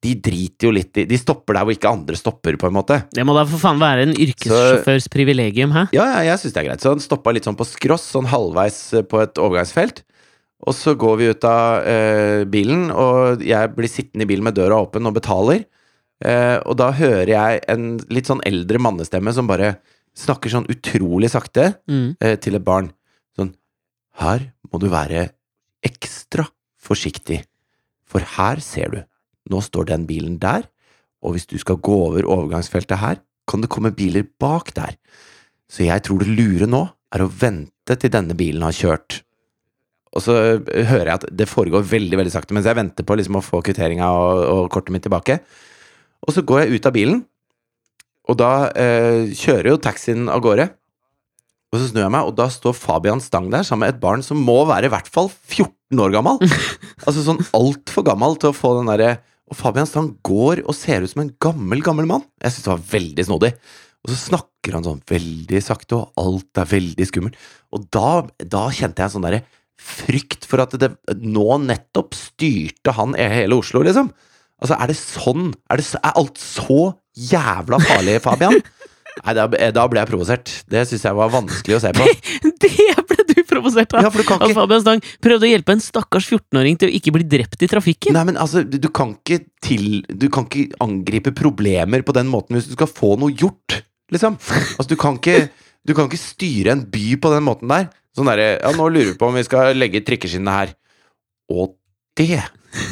de 0.05 0.11
driter 0.21 0.67
jo 0.67 0.71
litt 0.75 0.97
i 1.01 1.05
De 1.09 1.17
stopper 1.17 1.57
der 1.57 1.65
hvor 1.65 1.73
ikke 1.73 1.89
andre 1.89 2.15
stopper, 2.19 2.55
på 2.61 2.67
en 2.69 2.75
måte. 2.75 2.99
Det 3.15 3.23
må 3.25 3.33
da 3.33 3.45
for 3.49 3.57
faen 3.61 3.79
være 3.81 4.03
en 4.05 4.13
yrkessjåførs 4.13 5.07
privilegium, 5.09 5.71
hæ? 5.73 5.87
Ja, 5.95 6.05
ja, 6.17 6.19
jeg 6.31 6.39
syns 6.43 6.53
det 6.53 6.61
er 6.61 6.67
greit. 6.69 6.83
Så 6.85 6.91
han 6.93 7.01
stoppa 7.01 7.33
litt 7.33 7.47
sånn 7.49 7.57
på 7.57 7.65
skross, 7.65 8.05
sånn 8.13 8.29
halvveis 8.29 8.77
eh, 8.93 9.01
på 9.09 9.23
et 9.23 9.41
overgangsfelt. 9.41 10.03
Og 10.67 10.73
så 10.73 10.93
går 10.97 11.17
vi 11.19 11.29
ut 11.33 11.43
av 11.49 11.85
eh, 11.85 12.43
bilen, 12.49 12.87
og 12.93 13.41
jeg 13.45 13.73
blir 13.77 13.89
sittende 13.89 14.25
i 14.25 14.29
bilen 14.29 14.45
med 14.45 14.55
døra 14.57 14.79
åpen 14.85 15.05
og 15.09 15.13
betaler. 15.17 15.65
Eh, 16.25 16.57
og 16.65 16.77
da 16.81 16.91
hører 16.97 17.29
jeg 17.33 17.59
en 17.69 17.89
litt 18.09 18.29
sånn 18.29 18.41
eldre 18.45 18.79
mannestemme 18.81 19.33
som 19.33 19.49
bare 19.49 19.75
snakker 20.17 20.49
sånn 20.49 20.65
utrolig 20.73 21.29
sakte 21.33 21.75
Mm. 21.89 22.15
eh, 22.21 22.35
til 22.41 22.55
et 22.57 22.65
barn. 22.65 22.91
Sånn 23.37 23.53
Her 24.17 24.47
må 24.71 24.79
du 24.81 24.87
være 24.89 25.27
ekstra 25.85 26.47
forsiktig, 26.81 27.43
for 28.05 28.21
her 28.37 28.57
ser 28.65 28.89
du. 28.89 29.03
Nå 29.51 29.61
står 29.63 29.89
den 29.91 30.07
bilen 30.09 30.37
der, 30.41 30.67
og 31.23 31.35
hvis 31.35 31.47
du 31.49 31.57
skal 31.61 31.79
gå 31.83 31.95
over 32.09 32.27
overgangsfeltet 32.27 33.01
her, 33.01 33.21
kan 33.47 33.63
det 33.63 33.71
komme 33.71 33.93
biler 33.95 34.27
bak 34.39 34.73
der. 34.75 34.97
Så 35.71 35.87
jeg 35.87 36.03
tror 36.03 36.21
det 36.21 36.31
lure 36.31 36.67
nå 36.69 36.83
er 37.15 37.23
å 37.23 37.31
vente 37.31 37.95
til 37.95 38.11
denne 38.11 38.35
bilen 38.37 38.65
har 38.65 38.75
kjørt. 38.75 39.21
Og 40.15 40.23
så 40.23 40.35
eh, 40.65 40.83
hører 40.87 41.11
jeg 41.11 41.19
at 41.21 41.29
det 41.39 41.49
foregår 41.49 41.85
veldig 41.87 42.19
veldig 42.19 42.33
sakte 42.33 42.55
mens 42.55 42.67
jeg 42.67 42.77
venter 42.77 43.07
på 43.07 43.17
liksom 43.19 43.39
å 43.39 43.45
få 43.45 43.61
kvitteringa 43.63 44.07
og, 44.11 44.43
og 44.51 44.69
kortet 44.73 44.95
mitt 44.95 45.05
tilbake. 45.07 45.39
Og 46.27 46.35
så 46.35 46.43
går 46.47 46.63
jeg 46.63 46.77
ut 46.77 46.89
av 46.89 46.95
bilen, 46.95 47.23
og 48.27 48.39
da 48.39 48.51
eh, 48.75 49.31
kjører 49.37 49.71
jo 49.71 49.81
taxien 49.83 50.27
av 50.31 50.43
gårde. 50.43 50.67
Og 50.67 50.87
Og 51.75 51.81
så 51.81 51.89
snur 51.91 52.05
jeg 52.05 52.13
meg, 52.15 52.25
og 52.25 52.35
da 52.37 52.47
står 52.51 52.75
Fabian 52.79 53.19
Stang 53.21 53.49
der 53.51 53.65
sammen 53.67 53.85
med 53.85 53.95
et 53.95 54.01
barn 54.01 54.23
som 54.23 54.39
må 54.39 54.61
være 54.69 54.87
i 54.87 54.91
hvert 54.93 55.09
fall 55.11 55.27
14 55.29 55.99
år 55.99 56.13
gammel. 56.15 56.39
altså 57.05 57.23
sånn 57.25 57.43
altfor 57.57 58.05
gammel 58.07 58.37
til 58.39 58.53
å 58.53 58.55
få 58.55 58.77
den 58.79 58.89
derre 58.89 59.17
Og 59.47 59.55
Fabian 59.55 59.87
Stang 59.87 60.13
går 60.27 60.63
og 60.65 60.75
ser 60.75 61.03
ut 61.03 61.11
som 61.11 61.23
en 61.23 61.33
gammel, 61.43 61.83
gammel 61.85 62.07
mann. 62.09 62.25
Jeg 62.43 62.55
syns 62.55 62.65
det 62.65 62.73
var 62.73 62.87
veldig 62.93 63.25
snodig. 63.29 63.51
Og 64.03 64.11
så 64.11 64.17
snakker 64.29 64.75
han 64.75 64.85
sånn 64.85 65.03
veldig 65.07 65.61
sakte, 65.63 65.99
og 65.99 66.19
alt 66.21 66.61
er 66.61 66.69
veldig 66.71 67.07
skummelt. 67.07 67.37
Og 67.75 67.87
da, 67.93 68.23
da 68.43 68.67
kjente 68.75 69.03
jeg 69.03 69.09
en 69.09 69.15
sånn 69.17 69.27
derre 69.27 69.43
frykt 69.77 70.47
for 70.49 70.63
at 70.63 70.73
det 70.81 70.89
nå 71.21 71.59
nettopp 71.63 72.15
styrte 72.17 72.95
han 72.97 73.13
hele 73.19 73.59
Oslo, 73.59 73.83
liksom. 73.85 74.09
Altså, 74.57 74.73
er 74.73 74.89
det 74.89 74.97
sånn? 74.97 75.51
Er, 75.69 75.79
det, 75.79 75.85
er 76.01 76.17
alt 76.17 76.41
så 76.41 76.79
jævla 77.29 77.79
farlig, 77.83 78.17
Fabian? 78.25 78.57
Nei, 79.25 79.33
da, 79.37 79.47
da 79.73 79.85
ble 79.89 80.01
jeg 80.01 80.11
provosert. 80.11 80.53
Det 80.69 80.83
syns 80.89 81.05
jeg 81.07 81.17
var 81.17 81.33
vanskelig 81.33 81.77
å 81.77 81.83
se 81.83 81.93
på. 81.95 82.07
Det 82.63 82.73
ble 83.09 83.27
du 83.31 83.37
provosert 83.57 83.93
av! 83.97 84.05
Ja, 84.05 84.11
for 84.13 84.23
du 84.23 84.27
kan 84.29 84.41
At 84.41 84.51
ikke 84.51 84.59
Fabian 84.61 84.83
Stang 84.85 85.03
prøvde 85.25 85.47
å 85.47 85.51
hjelpe 85.51 85.75
en 85.75 85.83
stakkars 85.83 86.29
14-åring 86.31 86.79
til 86.79 86.91
å 86.91 86.95
ikke 86.99 87.13
bli 87.17 87.27
drept 87.27 87.65
i 87.65 87.69
trafikken. 87.71 88.15
Nei, 88.15 88.25
men 88.29 88.39
altså, 88.39 88.63
du 88.63 88.77
du 88.81 88.89
kan 88.93 89.15
ikke 89.17 89.41
til 89.65 90.01
Du 90.07 90.29
kan 90.31 90.45
ikke 90.47 90.77
angripe 90.83 91.33
problemer 91.35 92.05
på 92.05 92.15
den 92.15 92.29
måten 92.31 92.57
hvis 92.57 92.69
du 92.69 92.75
skal 92.77 92.89
få 92.91 93.15
noe 93.19 93.33
gjort, 93.35 93.81
liksom. 94.13 94.37
Altså, 94.77 94.89
du 94.93 94.97
kan 94.99 95.19
ikke 95.19 95.49
Du 95.87 95.95
kan 95.97 96.07
ikke 96.07 96.21
styre 96.21 96.75
en 96.75 96.85
by 96.91 97.17
på 97.21 97.33
den 97.33 97.45
måten 97.47 97.71
der. 97.71 97.89
Sånn 98.15 98.29
derre 98.29 98.55
Ja, 98.61 98.71
nå 98.75 98.87
lurer 98.89 99.11
vi 99.11 99.19
på 99.19 99.29
om 99.29 99.37
vi 99.37 99.45
skal 99.47 99.77
legge 99.77 100.03
trikkeskinnene 100.05 100.55
her. 100.61 100.73
Og 101.53 101.75
det 102.17 102.41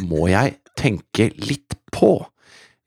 må 0.07 0.27
jeg 0.31 0.57
tenke 0.77 1.29
litt 1.41 1.75
på. 1.93 2.17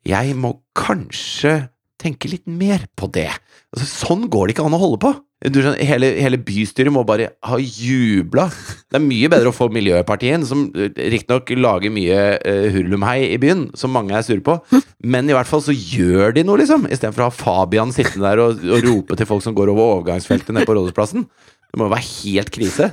Jeg 0.08 0.36
må 0.38 0.54
kanskje 0.78 1.68
tenke 1.98 2.30
litt 2.30 2.46
mer 2.46 2.87
på 2.98 3.08
det. 3.12 3.30
Altså, 3.74 3.87
sånn 4.06 4.28
går 4.30 4.48
det 4.48 4.56
ikke 4.56 4.68
an 4.68 4.76
å 4.76 4.80
holde 4.80 5.00
på. 5.02 5.12
Du, 5.54 5.61
hele, 5.62 6.08
hele 6.18 6.38
bystyret 6.42 6.90
må 6.90 7.04
bare 7.06 7.28
ha 7.46 7.58
jubla. 7.62 8.48
Det 8.90 8.98
er 8.98 9.04
mye 9.04 9.28
bedre 9.30 9.52
å 9.52 9.54
få 9.54 9.68
Miljøpartiet 9.70 10.48
som 10.48 10.64
eh, 10.74 10.90
riktignok 11.14 11.52
lager 11.61 11.94
mye 11.94 12.18
uh, 12.42 12.66
hurlumhei 12.74 13.28
i 13.28 13.38
byen, 13.38 13.68
som 13.78 13.94
mange 13.94 14.16
er 14.18 14.26
sure 14.26 14.42
på, 14.42 14.56
men 15.06 15.30
i 15.30 15.37
hvert 15.37 15.50
fall 15.50 15.62
så 15.62 15.74
gjør 15.74 16.34
de 16.34 16.42
noe, 16.48 16.58
liksom. 16.58 16.88
Istedenfor 16.90 17.28
å 17.28 17.30
ha 17.30 17.38
Fabian 17.38 17.94
sittende 17.94 18.26
der 18.26 18.42
og, 18.48 18.66
og 18.66 18.82
rope 18.88 19.18
til 19.20 19.30
folk 19.30 19.46
som 19.46 19.54
går 19.58 19.70
over 19.74 20.00
overgangsfeltet 20.00 20.50
nede 20.56 20.66
på 20.66 20.74
Rådhusplassen. 20.78 21.28
Det 21.68 21.78
må 21.78 21.87
jo 21.87 21.94
være 21.94 22.08
helt 22.08 22.54
krise. 22.54 22.90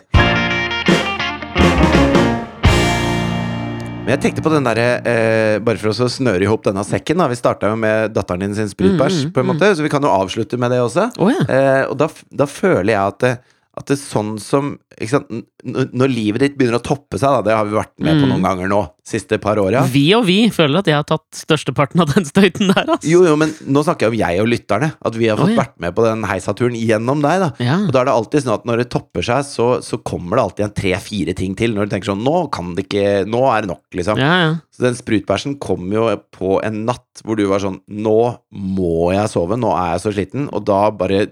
Men 4.05 4.13
jeg 4.13 4.21
tenkte 4.21 4.43
på 4.45 4.51
den 4.53 4.65
derre 4.67 4.83
eh, 5.01 5.55
Bare 5.65 5.81
for 5.81 5.89
å 6.05 6.09
snøre 6.13 6.45
i 6.45 6.49
hop 6.49 6.61
denne 6.67 6.83
sekken. 6.85 7.17
da 7.17 7.25
Vi 7.31 7.37
starta 7.39 7.71
jo 7.71 7.77
med 7.81 8.13
datteren 8.13 8.43
din 8.45 8.53
sin 8.57 8.69
spritbæsj, 8.69 9.15
Mm, 9.25 9.29
mm, 9.31 9.33
på 9.33 9.41
en 9.41 9.49
måte, 9.49 9.71
så 9.73 9.81
vi 9.81 9.89
kan 9.89 10.03
jo 10.05 10.11
avslutte 10.13 10.59
med 10.61 10.69
det 10.75 10.77
også. 10.83 11.07
Oh, 11.17 11.31
ja. 11.33 11.41
Eh, 11.49 11.83
og 11.89 11.97
da, 11.97 12.07
da 12.29 12.45
føler 12.45 12.91
jeg 12.93 13.01
at 13.01 13.19
det, 13.23 13.31
at 13.75 13.89
det 13.89 13.97
er 13.97 13.99
sånn 14.01 14.35
som 14.39 14.75
ikke 14.95 15.11
sant? 15.17 15.31
Når 15.65 16.11
livet 16.13 16.39
ditt 16.43 16.53
begynner 16.55 16.77
å 16.77 16.83
toppe 16.85 17.17
seg, 17.19 17.27
da, 17.27 17.41
det 17.43 17.55
har 17.57 17.65
vi 17.67 17.73
vært 17.75 17.91
med 17.99 18.19
på 18.21 18.25
Mm. 18.25 18.29
noen 18.31 18.43
ganger 18.45 18.69
nå, 18.71 18.77
siste 19.03 19.39
par 19.41 19.57
åra. 19.59 19.81
Vi 19.91 20.03
og 20.15 20.23
vi 20.27 20.37
føler 20.53 20.79
at 20.79 20.87
jeg 20.87 20.95
har 20.95 21.03
tatt 21.09 21.25
størsteparten 21.35 21.99
av 22.03 22.13
den 22.13 22.23
støyten 22.29 22.69
der, 22.71 22.85
altså. 22.85 23.09
Jo, 23.09 23.23
jo, 23.27 23.33
men 23.35 23.51
nå 23.67 23.83
snakker 23.83 24.07
jeg 24.07 24.13
om 24.13 24.19
jeg 24.21 24.43
og 24.43 24.47
lytterne. 24.53 24.91
At 25.03 25.17
vi 25.19 25.27
har 25.27 25.37
fått 25.41 25.49
oh, 25.51 25.55
ja. 25.55 25.63
vært 25.65 25.75
med 25.83 25.95
på 25.97 26.05
den 26.05 26.23
heisaturen 26.29 26.77
gjennom 26.79 27.21
deg. 27.25 27.43
da 27.43 27.49
Ja. 27.65 27.79
Og 27.81 27.91
da 27.91 28.03
er 28.03 28.05
det 28.11 28.15
alltid 28.15 28.45
sånn 28.45 28.53
at 28.55 28.69
når 28.69 28.83
det 28.83 28.87
topper 28.95 29.25
seg, 29.25 29.43
så, 29.49 29.67
så 29.83 29.99
kommer 30.05 30.37
det 30.39 30.45
alltid 30.45 30.65
en 30.69 30.75
tre-fire 30.79 31.35
ting 31.35 31.57
til. 31.59 31.75
Når 31.75 31.89
du 31.89 31.95
tenker 31.97 32.13
sånn 32.13 32.23
Nå 32.23 32.37
kan 32.55 32.71
det 32.77 32.85
ikke 32.87 33.25
Nå 33.27 33.41
er 33.51 33.65
det 33.65 33.73
nok, 33.73 33.83
liksom. 33.99 34.21
Så 34.75 34.83
den 34.83 34.97
sprutbæsjen 34.97 35.55
kom 35.63 35.87
jo 35.93 36.09
på 36.35 36.57
en 36.65 36.81
natt 36.87 37.21
hvor 37.23 37.39
du 37.39 37.45
var 37.47 37.61
sånn 37.63 37.77
Nå 37.87 38.19
må 38.51 39.11
jeg 39.15 39.31
sove, 39.31 39.55
nå 39.59 39.71
er 39.71 39.93
jeg 39.93 40.01
så 40.03 40.11
sliten. 40.15 40.49
Og 40.51 40.65
da 40.67 40.89
bare 40.91 41.25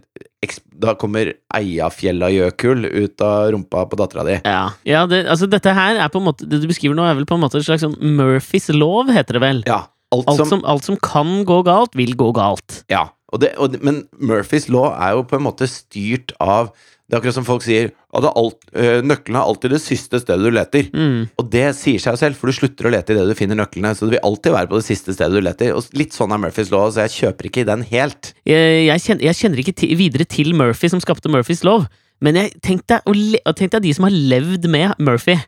Da 0.83 0.93
kommer 0.99 1.33
Eiafjella-gjøkul 1.55 2.87
ut 2.87 3.23
av 3.23 3.49
rumpa 3.55 3.83
på 3.91 3.99
dattera 3.99 4.23
di. 4.27 4.37
Ja, 4.47 4.63
ja 4.87 5.03
det, 5.09 5.25
altså 5.27 5.49
dette 5.51 5.75
her 5.75 5.99
er 5.99 6.11
på 6.13 6.21
en 6.21 6.27
måte 6.29 6.47
Det 6.47 6.61
du 6.63 6.69
beskriver 6.71 6.95
nå, 6.95 7.05
er 7.07 7.19
vel 7.19 7.27
på 7.27 7.35
en 7.35 7.43
måte 7.43 7.59
et 7.59 7.67
slags 7.67 7.83
sånn 7.83 7.99
Murphys 7.99 8.69
lov, 8.71 9.11
heter 9.11 9.39
det 9.39 9.43
vel? 9.43 9.61
Ja. 9.67 9.83
Alt, 10.13 10.27
Alt 10.29 10.43
som, 10.43 10.49
som, 10.51 10.63
alt 10.69 10.85
som 10.85 10.97
kan 11.01 11.41
gå 11.49 11.63
galt, 11.65 11.95
vil 11.97 12.13
gå 12.15 12.29
galt. 12.37 12.83
Ja. 12.91 13.07
Og 13.33 13.41
det, 13.41 13.53
og, 13.57 13.75
men 13.81 14.03
Murphys 14.21 14.69
law 14.71 14.91
er 14.93 15.17
jo 15.17 15.27
på 15.27 15.39
en 15.39 15.47
måte 15.47 15.67
styrt 15.69 16.35
av 16.43 16.71
Det 17.03 17.15
er 17.15 17.19
akkurat 17.19 17.35
som 17.35 17.45
folk 17.47 17.65
sier 17.65 17.91
at 18.13 18.25
er 18.29 18.37
øh, 18.37 18.99
nøklene 19.05 19.41
er 19.41 19.49
alltid 19.49 19.73
det 19.73 19.79
siste 19.81 20.19
stedet 20.21 20.45
du 20.45 20.53
leter. 20.53 20.87
Mm. 20.93 21.25
Og 21.41 21.49
det 21.51 21.65
sier 21.75 22.01
seg 22.01 22.15
selv, 22.21 22.37
for 22.39 22.49
du 22.49 22.55
slutter 22.55 22.87
å 22.87 22.93
lete 22.93 23.13
i 23.13 23.17
det 23.17 23.25
du 23.27 23.33
finner 23.37 23.57
nøklene. 23.59 23.91
Så 23.97 24.05
det 24.05 24.15
vil 24.15 24.27
alltid 24.29 24.53
være 24.53 24.69
på 24.69 24.79
det 24.79 24.85
siste 24.87 25.15
stedet 25.15 25.35
du 25.35 25.43
leter. 25.43 25.73
Og 25.75 25.97
litt 25.97 26.15
sånn 26.15 26.31
er 26.33 26.41
Murphys 26.41 26.71
law, 26.73 26.87
så 26.93 27.03
jeg 27.03 27.15
kjøper 27.17 27.49
ikke 27.49 27.65
den 27.69 27.83
helt. 27.89 28.31
Jeg, 28.49 28.85
jeg, 28.87 29.03
kjenner, 29.03 29.25
jeg 29.27 29.39
kjenner 29.41 29.63
ikke 29.63 29.89
videre 29.99 30.29
til 30.29 30.53
Murphy 30.57 30.93
som 30.93 31.01
skapte 31.03 31.33
Murphys 31.33 31.65
lov, 31.67 31.89
men 32.23 32.39
jeg 32.39 32.53
tenkte 32.63 33.01
tenk 33.03 33.75
deg 33.75 33.83
de 33.83 33.97
som 33.97 34.07
har 34.07 34.15
levd 34.15 34.69
med 34.71 34.95
Murphy. 35.03 35.41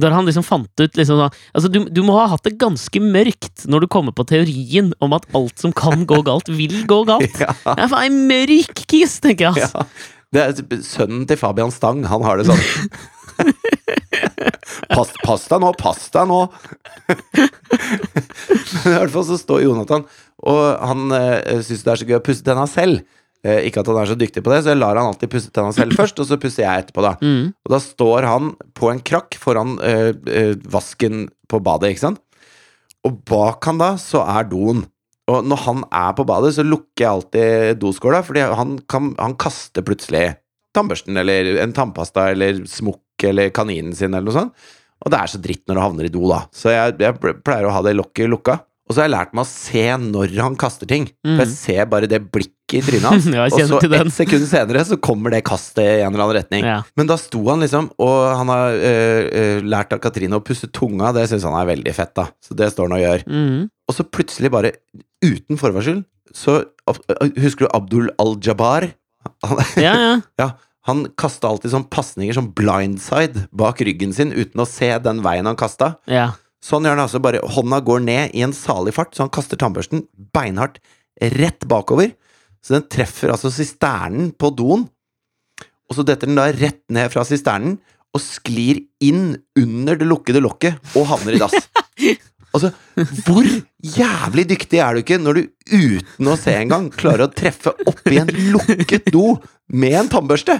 Der 0.00 0.14
han 0.14 0.24
liksom 0.24 0.44
fant 0.46 0.80
ut 0.80 0.96
liksom 0.96 1.20
Altså, 1.26 1.68
du, 1.68 1.82
du 1.92 2.00
må 2.06 2.14
ha 2.16 2.30
hatt 2.32 2.46
det 2.46 2.54
ganske 2.60 3.02
mørkt 3.02 3.66
når 3.68 3.84
du 3.84 3.90
kommer 3.92 4.14
på 4.16 4.24
teorien 4.28 4.92
om 5.04 5.12
at 5.16 5.26
alt 5.36 5.60
som 5.60 5.74
kan 5.76 6.06
gå 6.08 6.22
galt, 6.24 6.48
vil 6.48 6.82
gå 6.88 7.02
galt. 7.08 7.36
Ja. 7.42 7.52
Det 7.66 7.88
er 7.88 7.94
en 8.06 8.20
mørk 8.28 8.84
kiss, 8.88 9.18
tenker 9.22 9.50
jeg. 9.50 9.66
Altså. 9.66 9.84
Ja. 9.84 10.18
Det 10.32 10.42
er 10.42 10.82
sønnen 10.86 11.26
til 11.28 11.36
Fabian 11.36 11.72
Stang, 11.74 12.06
han 12.08 12.22
har 12.24 12.40
det 12.40 12.46
sånn. 12.48 12.62
pass, 14.94 15.12
pass 15.24 15.44
deg 15.50 15.60
nå, 15.60 15.72
pass 15.76 16.06
deg 16.14 16.30
nå! 16.30 16.38
Men 18.84 18.88
I 18.88 18.96
hvert 18.96 19.12
fall 19.12 19.26
så 19.28 19.36
står 19.40 19.64
Jonathan, 19.66 20.06
og 20.48 20.62
han 20.88 21.12
øh, 21.12 21.60
syns 21.66 21.84
det 21.84 21.92
er 21.92 22.00
så 22.00 22.08
gøy 22.08 22.16
å 22.16 22.24
pusse 22.24 22.46
tenna 22.46 22.64
selv. 22.70 23.04
Eh, 23.42 23.64
ikke 23.66 23.82
at 23.82 23.88
han 23.90 23.98
er 23.98 24.10
så 24.12 24.14
dyktig 24.18 24.44
på 24.46 24.52
det, 24.52 24.60
så 24.62 24.70
jeg 24.70 24.78
lar 24.78 24.98
han 24.98 25.08
alltid 25.10 25.30
pusse 25.32 25.50
tenna 25.50 25.74
selv 25.74 25.98
først, 25.98 26.20
og 26.22 26.28
så 26.28 26.38
pusser 26.38 26.62
jeg 26.62 26.84
etterpå, 26.84 27.02
da. 27.02 27.16
Mm. 27.18 27.50
Og 27.50 27.74
da 27.74 27.80
står 27.82 28.28
han 28.28 28.52
på 28.78 28.90
en 28.92 29.02
krakk 29.02 29.38
foran 29.42 29.78
øh, 29.82 30.12
øh, 30.14 30.54
vasken 30.70 31.26
på 31.50 31.58
badet, 31.64 31.90
ikke 31.90 32.04
sant? 32.04 32.22
Og 33.02 33.18
bak 33.26 33.66
han 33.66 33.82
da, 33.82 33.96
så 33.98 34.22
er 34.30 34.46
doen. 34.46 34.84
Og 35.32 35.46
når 35.46 35.64
han 35.64 35.82
er 35.90 36.14
på 36.18 36.26
badet, 36.28 36.54
så 36.54 36.66
lukker 36.66 37.02
jeg 37.02 37.10
alltid 37.10 37.82
doskåla, 37.82 38.22
fordi 38.26 38.46
han, 38.46 38.76
kan, 38.90 39.10
han 39.18 39.34
kaster 39.40 39.82
plutselig 39.86 40.36
tannbørsten 40.76 41.18
eller 41.18 41.56
en 41.62 41.74
tannpasta 41.76 42.30
eller 42.32 42.62
smokk 42.70 43.26
eller 43.28 43.52
kaninen 43.54 43.94
sin 43.96 44.14
eller 44.14 44.30
noe 44.30 44.38
sånt. 44.38 44.68
Og 45.02 45.10
det 45.10 45.18
er 45.18 45.30
så 45.30 45.40
dritt 45.42 45.64
når 45.66 45.78
det 45.78 45.84
havner 45.84 46.06
i 46.06 46.12
do, 46.14 46.22
da. 46.30 46.44
Så 46.54 46.70
jeg, 46.70 46.94
jeg 47.02 47.18
pleier 47.42 47.66
å 47.66 47.74
ha 47.74 47.82
det 47.82 47.96
lokket 47.98 48.30
lukka. 48.30 48.60
Og 48.92 48.96
så 48.98 49.00
har 49.00 49.06
jeg 49.08 49.14
lært 49.14 49.30
meg 49.32 49.46
å 49.46 49.48
se 49.48 49.84
når 50.02 50.34
han 50.36 50.56
kaster 50.60 50.88
ting. 50.88 51.06
For 51.24 51.40
jeg 51.46 51.52
ser 51.54 51.86
bare 51.88 52.08
det 52.10 52.18
blikket 52.28 52.74
i 52.76 52.82
trynet 52.84 53.06
hans. 53.08 53.28
Ja, 53.32 53.46
og 53.48 53.54
så 53.56 53.78
ett 53.80 54.12
sekund 54.12 54.44
senere 54.50 54.82
så 54.84 54.98
kommer 55.00 55.32
det 55.32 55.40
kastet 55.48 55.80
i 55.80 56.02
en 56.02 56.12
eller 56.12 56.26
annen 56.26 56.36
retning. 56.36 56.66
Ja. 56.68 56.82
Men 56.98 57.08
da 57.08 57.16
sto 57.20 57.40
han 57.48 57.64
liksom, 57.64 57.88
og 58.04 58.16
han 58.36 58.52
har 58.52 58.76
øh, 58.76 59.64
lært 59.64 59.96
av 59.96 60.02
Katrine 60.04 60.36
å 60.36 60.44
pusse 60.44 60.68
tunga. 60.68 61.14
Det 61.16 61.24
syns 61.30 61.46
han 61.48 61.56
er 61.56 61.70
veldig 61.70 61.94
fett, 61.96 62.12
da. 62.20 62.26
Så 62.44 62.56
det 62.58 62.68
står 62.74 62.90
han 62.90 62.98
og 62.98 63.04
gjør. 63.06 63.24
Mm. 63.32 63.62
Og 63.88 63.96
så 63.96 64.06
plutselig, 64.08 64.52
bare 64.52 64.74
uten 65.24 65.60
forvarsel, 65.60 66.04
så 66.36 66.60
øh, 66.60 67.32
Husker 67.40 67.64
du 67.64 67.72
Abdul 67.72 68.12
Al-Jabbar? 68.20 68.90
Ja, 69.80 69.96
ja. 69.96 70.12
ja, 70.42 70.50
han 70.88 71.06
kasta 71.16 71.48
alltid 71.48 71.72
sånn 71.72 71.88
pasninger 71.88 72.36
som 72.36 72.52
blindside 72.52 73.46
bak 73.56 73.80
ryggen 73.86 74.12
sin 74.12 74.36
uten 74.36 74.60
å 74.60 74.68
se 74.68 74.92
den 75.00 75.24
veien 75.24 75.48
han 75.48 75.56
kasta. 75.56 75.94
ja. 76.10 76.34
Sånn 76.62 76.86
gjør 76.86 76.94
han 76.96 77.04
altså 77.04 77.20
bare 77.22 77.42
Hånda 77.54 77.80
går 77.82 78.02
ned 78.06 78.34
i 78.38 78.44
en 78.46 78.54
salig 78.54 78.94
fart, 78.94 79.16
så 79.16 79.24
han 79.24 79.32
kaster 79.34 79.58
tannbørsten 79.58 80.04
beinhardt 80.34 80.78
rett 81.34 81.66
bakover. 81.70 82.12
Så 82.62 82.76
den 82.76 82.86
treffer 82.90 83.32
altså 83.34 83.50
sisternen 83.50 84.30
på 84.38 84.52
doen, 84.54 84.86
og 85.90 85.96
så 85.98 86.04
detter 86.06 86.30
den 86.30 86.38
da 86.38 86.46
rett 86.54 86.84
ned 86.94 87.10
fra 87.12 87.24
sisternen 87.26 87.80
og 88.12 88.22
sklir 88.22 88.78
inn 89.02 89.32
under 89.58 89.98
det 89.98 90.06
lukkede 90.08 90.42
lokket 90.44 90.94
og 90.98 91.08
havner 91.10 91.36
i 91.36 91.42
dass. 91.42 91.58
Altså, 92.52 92.68
hvor 93.24 93.46
jævlig 93.80 94.42
dyktig 94.50 94.82
er 94.84 94.92
du 94.92 95.00
ikke 95.00 95.16
når 95.16 95.38
du 95.38 95.46
uten 95.72 96.28
å 96.28 96.34
se 96.36 96.52
engang 96.52 96.90
klarer 96.92 97.24
å 97.24 97.32
treffe 97.32 97.72
oppi 97.88 98.18
en 98.20 98.28
lukket 98.52 99.08
do 99.14 99.38
med 99.72 99.96
en 100.02 100.10
tannbørste? 100.12 100.58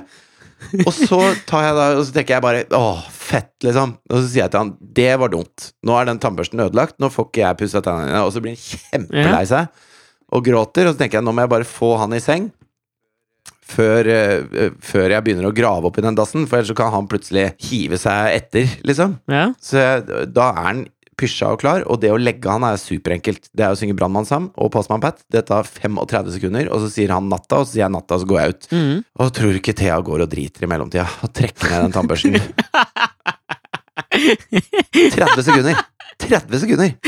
Og 0.86 0.92
så 0.94 1.18
tar 1.48 1.66
jeg 1.66 1.76
da 1.76 1.86
Og 1.98 2.04
så 2.08 2.14
tenker 2.14 2.36
jeg 2.36 2.44
bare 2.44 2.64
Åh, 2.76 3.02
fett, 3.12 3.52
liksom. 3.64 3.96
Og 4.10 4.16
så 4.18 4.24
sier 4.26 4.44
jeg 4.44 4.52
til 4.54 4.62
han 4.62 4.72
Det 5.00 5.10
var 5.20 5.32
dumt. 5.32 5.68
Nå 5.86 5.96
er 5.98 6.08
den 6.08 6.20
tannbørsten 6.22 6.62
ødelagt. 6.64 6.98
Nå 7.02 7.10
får 7.12 7.28
ikke 7.28 7.44
jeg 7.44 7.60
pussa 7.60 7.82
tennene 7.84 8.10
dine. 8.10 8.24
Og 8.26 8.32
så 8.34 8.42
blir 8.44 8.56
han 8.56 8.64
kjempelei 8.64 9.44
seg 9.50 9.86
og 10.32 10.44
gråter. 10.46 10.88
Og 10.88 10.94
så 10.94 11.02
tenker 11.02 11.20
jeg 11.20 11.26
nå 11.26 11.34
må 11.36 11.44
jeg 11.44 11.52
bare 11.52 11.68
få 11.68 11.94
han 12.00 12.16
i 12.16 12.22
seng. 12.24 12.50
Før, 13.72 14.08
uh, 14.08 14.72
før 14.84 15.14
jeg 15.14 15.24
begynner 15.24 15.48
å 15.48 15.54
grave 15.56 15.88
opp 15.88 16.00
i 16.00 16.04
den 16.04 16.16
dassen, 16.18 16.44
for 16.48 16.58
ellers 16.58 16.72
så 16.72 16.76
kan 16.76 16.92
han 16.92 17.06
plutselig 17.08 17.46
hive 17.70 17.96
seg 18.00 18.34
etter, 18.36 18.74
liksom. 18.84 19.14
ja. 19.32 19.46
Så 19.64 19.80
da 20.28 20.50
er 20.50 20.66
han 20.66 20.82
pysja 21.20 21.50
og 21.52 21.60
klar, 21.62 21.84
og 21.90 22.00
det 22.02 22.10
å 22.12 22.20
legge 22.20 22.50
han 22.50 22.64
er 22.66 22.78
superenkelt. 22.80 23.42
Det 23.52 23.64
er 23.66 23.74
å 23.74 23.78
synge 23.78 23.96
Brannmannssam 23.98 24.44
og 24.56 24.72
Postmann 24.74 25.02
Pat. 25.02 25.16
Det 25.32 25.42
tar 25.50 25.68
35 25.68 26.32
sekunder, 26.36 26.64
og 26.72 26.78
så 26.84 26.88
sier 26.92 27.10
han 27.14 27.30
natta, 27.30 27.54
og 27.60 27.66
så 27.66 27.70
sier 27.74 27.84
jeg 27.84 27.94
natta, 27.94 28.12
og 28.16 28.22
så 28.22 28.30
går 28.30 28.40
jeg 28.40 28.54
ut. 28.54 28.64
Mm. 28.72 28.96
Og 29.18 29.34
tror 29.38 29.60
ikke 29.60 29.78
Thea 29.78 29.96
går 30.04 30.18
og 30.26 30.32
driter 30.32 30.60
i 30.66 30.70
mellomtida 30.72 31.06
og 31.22 31.28
trekker 31.36 31.66
ned 31.72 31.80
den 31.86 31.96
tannbørsten? 31.96 32.32
30 34.12 35.48
sekunder! 35.48 35.74
30 36.22 36.56
sekunder! 36.64 36.88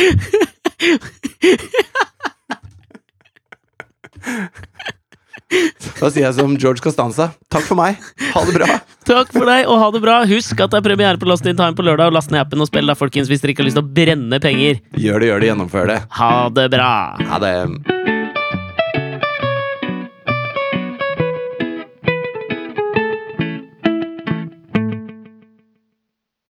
Da 6.01 6.11
sier 6.11 6.27
jeg 6.27 6.37
som 6.39 6.57
George 6.59 6.83
Costanza. 6.85 7.31
Takk 7.53 7.67
for 7.69 7.79
meg. 7.79 8.01
Ha 8.35 8.45
det 8.49 8.57
bra. 8.57 8.79
Takk 9.05 9.33
for 9.35 9.49
deg, 9.49 9.67
og 9.69 9.79
ha 9.83 9.91
det 9.95 10.03
bra. 10.05 10.17
Husk 10.29 10.65
at 10.65 10.73
det 10.73 10.81
er 10.81 10.87
premiere 10.89 11.21
på 11.21 11.29
Lost 11.29 11.47
in 11.47 11.59
Time 11.59 11.77
på 11.77 11.85
lørdag, 11.87 12.11
og 12.13 12.19
last 12.19 12.33
ned 12.35 12.41
appen 12.45 12.65
og 12.65 12.71
spill 12.71 12.89
da, 12.89 12.97
folkens, 12.99 13.31
hvis 13.33 13.45
dere 13.45 13.55
ikke 13.55 13.65
har 13.65 13.71
lyst 13.71 13.81
til 13.81 13.87
å 13.87 13.95
brenne 14.01 14.41
penger. 14.43 14.83
Gjør 14.97 15.21
det, 15.23 15.31
gjør 15.31 15.45
det. 15.45 15.53
Gjennomfør 15.53 15.93
det. 15.93 16.01
Ha 16.23 16.35
det 16.57 16.69
bra. 16.75 16.91
Ha 17.31 17.43
det. 17.45 18.14